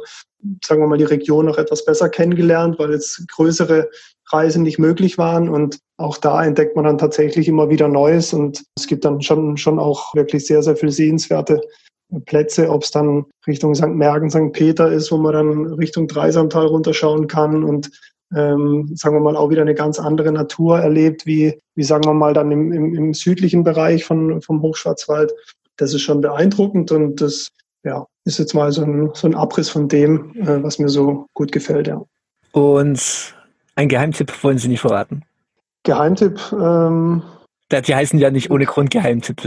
sagen 0.65 0.83
wir 0.83 0.87
mal, 0.87 0.99
die 0.99 1.05
Region 1.05 1.47
noch 1.47 1.59
etwas 1.59 1.85
besser 1.85 2.09
kennengelernt, 2.09 2.79
weil 2.79 2.93
jetzt 2.93 3.27
größere 3.29 3.89
Reisen 4.33 4.63
nicht 4.63 4.79
möglich 4.79 5.19
waren. 5.19 5.49
Und 5.49 5.79
auch 5.99 6.17
da 6.19 6.45
entdeckt 6.45 6.77
man 6.77 6.85
dann 6.85 6.99
tatsächlich 6.99 7.49
immer 7.49 7.71
wieder 7.71 7.89
Neues. 7.89 8.33
Und 8.33 8.65
es 8.77 8.87
gibt 8.87 9.05
dann 9.05 9.23
schon, 9.23 9.57
schon 9.57 9.79
auch 9.79 10.15
wirklich 10.15 10.47
sehr, 10.47 10.63
sehr 10.63 10.77
viel 10.77 10.91
sehenswerte 10.91 11.61
Plätze, 12.27 12.71
ob 12.71 12.85
es 12.85 12.91
dann 12.91 13.27
Richtung 13.47 13.75
St. 13.75 13.89
Mergen, 13.89 14.31
St. 14.31 14.53
Peter 14.53 14.91
ist, 14.91 15.11
wo 15.11 15.17
man 15.17 15.33
dann 15.33 15.67
Richtung 15.75 16.07
Dreisamtal 16.07 16.67
runterschauen 16.67 17.27
kann 17.27 17.65
und 17.65 17.91
ähm, 18.35 18.91
sagen 18.95 19.17
wir 19.17 19.21
mal 19.21 19.37
auch 19.37 19.51
wieder 19.51 19.63
eine 19.63 19.75
ganz 19.75 19.99
andere 20.01 20.33
Natur 20.33 20.79
erlebt, 20.79 21.27
wie, 21.27 21.61
wie 21.75 21.85
sagen 21.85 22.05
wir 22.05 22.15
mal 22.15 22.35
dann 22.35 22.51
im, 22.51 22.73
im, 22.73 22.95
im 22.95 23.15
südlichen 23.15 23.63
Bereich 23.65 24.05
von, 24.05 24.41
vom 24.43 24.63
Hochschwarzwald. 24.63 25.33
Das 25.77 25.95
ist 25.95 26.03
schon 26.03 26.21
beeindruckend 26.21 26.91
und 26.91 27.21
das 27.21 27.51
ja, 27.85 28.07
ist 28.25 28.39
jetzt 28.39 28.55
mal 28.55 28.73
so 28.73 28.83
ein, 28.83 29.11
so 29.15 29.29
ein 29.29 29.35
Abriss 29.35 29.69
von 29.69 29.89
dem, 29.89 30.35
äh, 30.41 30.63
was 30.63 30.79
mir 30.79 30.89
so 30.89 31.27
gut 31.35 31.53
gefällt. 31.53 31.87
Ja. 31.87 32.03
Und 32.53 33.36
ein 33.77 33.89
Geheimtipp 33.89 34.43
wollen 34.43 34.59
Sie 34.59 34.69
nicht 34.69 34.81
verraten? 34.81 35.23
Geheimtipp? 35.85 36.41
Ähm, 36.53 37.23
die 37.71 37.95
heißen 37.95 38.19
ja 38.19 38.31
nicht 38.31 38.51
ohne 38.51 38.65
Grund 38.65 38.91
Geheimtipp. 38.91 39.43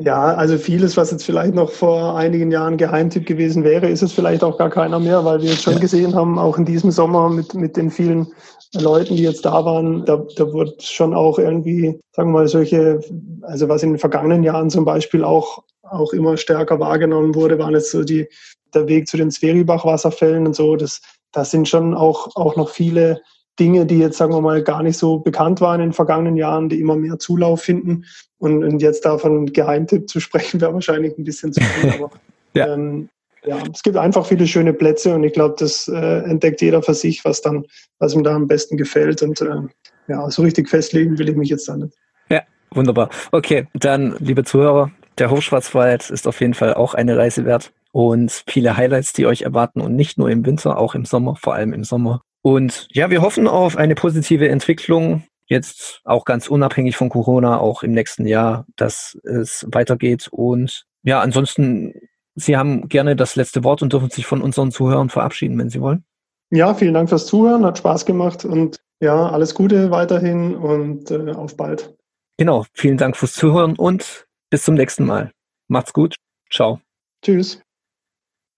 Ja, 0.00 0.34
also 0.34 0.58
vieles, 0.58 0.96
was 0.96 1.12
jetzt 1.12 1.24
vielleicht 1.24 1.54
noch 1.54 1.70
vor 1.70 2.16
einigen 2.16 2.50
Jahren 2.50 2.76
Geheimtipp 2.76 3.26
gewesen 3.26 3.62
wäre, 3.62 3.88
ist 3.88 4.02
es 4.02 4.12
vielleicht 4.12 4.42
auch 4.42 4.58
gar 4.58 4.68
keiner 4.68 4.98
mehr, 4.98 5.24
weil 5.24 5.40
wir 5.40 5.50
jetzt 5.50 5.62
schon 5.62 5.74
ja. 5.74 5.78
gesehen 5.78 6.16
haben, 6.16 6.36
auch 6.36 6.58
in 6.58 6.64
diesem 6.64 6.90
Sommer 6.90 7.30
mit, 7.30 7.54
mit 7.54 7.76
den 7.76 7.92
vielen 7.92 8.26
Leuten, 8.74 9.14
die 9.14 9.22
jetzt 9.22 9.44
da 9.44 9.64
waren, 9.64 10.04
da, 10.04 10.24
da 10.36 10.52
wurde 10.52 10.74
schon 10.80 11.14
auch 11.14 11.38
irgendwie, 11.38 12.00
sagen 12.10 12.30
wir 12.30 12.40
mal, 12.40 12.48
solche, 12.48 13.00
also 13.42 13.68
was 13.68 13.84
in 13.84 13.90
den 13.90 13.98
vergangenen 14.00 14.42
Jahren 14.42 14.68
zum 14.68 14.84
Beispiel 14.84 15.22
auch, 15.22 15.62
auch 15.82 16.12
immer 16.12 16.36
stärker 16.36 16.80
wahrgenommen 16.80 17.36
wurde, 17.36 17.60
waren 17.60 17.74
jetzt 17.74 17.92
so 17.92 18.02
die, 18.02 18.26
der 18.74 18.88
Weg 18.88 19.06
zu 19.06 19.16
den 19.16 19.30
Zweribach-Wasserfällen 19.30 20.44
und 20.44 20.56
so. 20.56 20.74
Das, 20.74 21.02
das 21.34 21.50
sind 21.50 21.68
schon 21.68 21.94
auch, 21.94 22.34
auch 22.36 22.56
noch 22.56 22.70
viele 22.70 23.20
Dinge, 23.58 23.86
die 23.86 23.98
jetzt, 23.98 24.18
sagen 24.18 24.32
wir 24.32 24.40
mal, 24.40 24.62
gar 24.62 24.82
nicht 24.82 24.96
so 24.96 25.18
bekannt 25.18 25.60
waren 25.60 25.80
in 25.80 25.88
den 25.88 25.92
vergangenen 25.92 26.36
Jahren, 26.36 26.68
die 26.68 26.80
immer 26.80 26.96
mehr 26.96 27.18
Zulauf 27.18 27.62
finden. 27.62 28.04
Und, 28.38 28.64
und 28.64 28.80
jetzt 28.80 29.04
davon 29.04 29.52
Geheimtipp 29.52 30.08
zu 30.08 30.20
sprechen, 30.20 30.60
wäre 30.60 30.74
wahrscheinlich 30.74 31.16
ein 31.18 31.24
bisschen 31.24 31.52
zu 31.52 31.62
viel. 31.62 31.90
Aber 31.90 32.10
ja. 32.54 32.72
Ähm, 32.72 33.08
ja, 33.46 33.58
es 33.72 33.82
gibt 33.82 33.98
einfach 33.98 34.24
viele 34.24 34.46
schöne 34.46 34.72
Plätze 34.72 35.14
und 35.14 35.22
ich 35.22 35.34
glaube, 35.34 35.56
das 35.58 35.86
äh, 35.86 36.20
entdeckt 36.22 36.62
jeder 36.62 36.82
für 36.82 36.94
sich, 36.94 37.26
was 37.26 37.42
dann, 37.42 37.66
was 37.98 38.14
ihm 38.14 38.24
da 38.24 38.34
am 38.34 38.48
besten 38.48 38.78
gefällt. 38.78 39.20
Und 39.20 39.38
äh, 39.42 39.60
ja, 40.08 40.30
so 40.30 40.40
richtig 40.40 40.70
festlegen 40.70 41.18
will 41.18 41.28
ich 41.28 41.36
mich 41.36 41.50
jetzt 41.50 41.68
da 41.68 41.76
nicht. 41.76 41.94
Ja, 42.30 42.40
wunderbar. 42.70 43.10
Okay, 43.32 43.66
dann, 43.74 44.16
liebe 44.18 44.44
Zuhörer, 44.44 44.92
der 45.18 45.30
Hochschwarzwald 45.30 46.08
ist 46.08 46.26
auf 46.26 46.40
jeden 46.40 46.54
Fall 46.54 46.72
auch 46.72 46.94
eine 46.94 47.18
Reise 47.18 47.44
wert 47.44 47.70
und 47.94 48.42
viele 48.48 48.76
Highlights, 48.76 49.12
die 49.12 49.24
euch 49.24 49.42
erwarten 49.42 49.80
und 49.80 49.94
nicht 49.94 50.18
nur 50.18 50.28
im 50.28 50.44
Winter, 50.44 50.78
auch 50.78 50.96
im 50.96 51.04
Sommer, 51.04 51.36
vor 51.36 51.54
allem 51.54 51.72
im 51.72 51.84
Sommer. 51.84 52.22
Und 52.42 52.88
ja, 52.90 53.08
wir 53.08 53.22
hoffen 53.22 53.46
auf 53.46 53.76
eine 53.76 53.94
positive 53.94 54.48
Entwicklung, 54.48 55.22
jetzt 55.46 56.00
auch 56.02 56.24
ganz 56.24 56.48
unabhängig 56.48 56.96
von 56.96 57.08
Corona, 57.08 57.60
auch 57.60 57.84
im 57.84 57.92
nächsten 57.92 58.26
Jahr, 58.26 58.66
dass 58.74 59.16
es 59.22 59.64
weitergeht. 59.70 60.26
Und 60.32 60.86
ja, 61.04 61.20
ansonsten, 61.20 61.94
Sie 62.34 62.56
haben 62.56 62.88
gerne 62.88 63.14
das 63.14 63.36
letzte 63.36 63.62
Wort 63.62 63.80
und 63.80 63.92
dürfen 63.92 64.10
sich 64.10 64.26
von 64.26 64.42
unseren 64.42 64.72
Zuhörern 64.72 65.08
verabschieden, 65.08 65.56
wenn 65.56 65.70
Sie 65.70 65.80
wollen. 65.80 66.04
Ja, 66.50 66.74
vielen 66.74 66.94
Dank 66.94 67.08
fürs 67.08 67.26
Zuhören, 67.26 67.64
hat 67.64 67.78
Spaß 67.78 68.06
gemacht 68.06 68.44
und 68.44 68.80
ja, 68.98 69.30
alles 69.30 69.54
Gute 69.54 69.92
weiterhin 69.92 70.56
und 70.56 71.12
äh, 71.12 71.30
auf 71.30 71.56
bald. 71.56 71.94
Genau, 72.38 72.66
vielen 72.72 72.96
Dank 72.96 73.16
fürs 73.16 73.34
Zuhören 73.34 73.76
und 73.76 74.26
bis 74.50 74.64
zum 74.64 74.74
nächsten 74.74 75.04
Mal. 75.06 75.30
Macht's 75.68 75.92
gut. 75.92 76.16
Ciao. 76.50 76.80
Tschüss. 77.22 77.63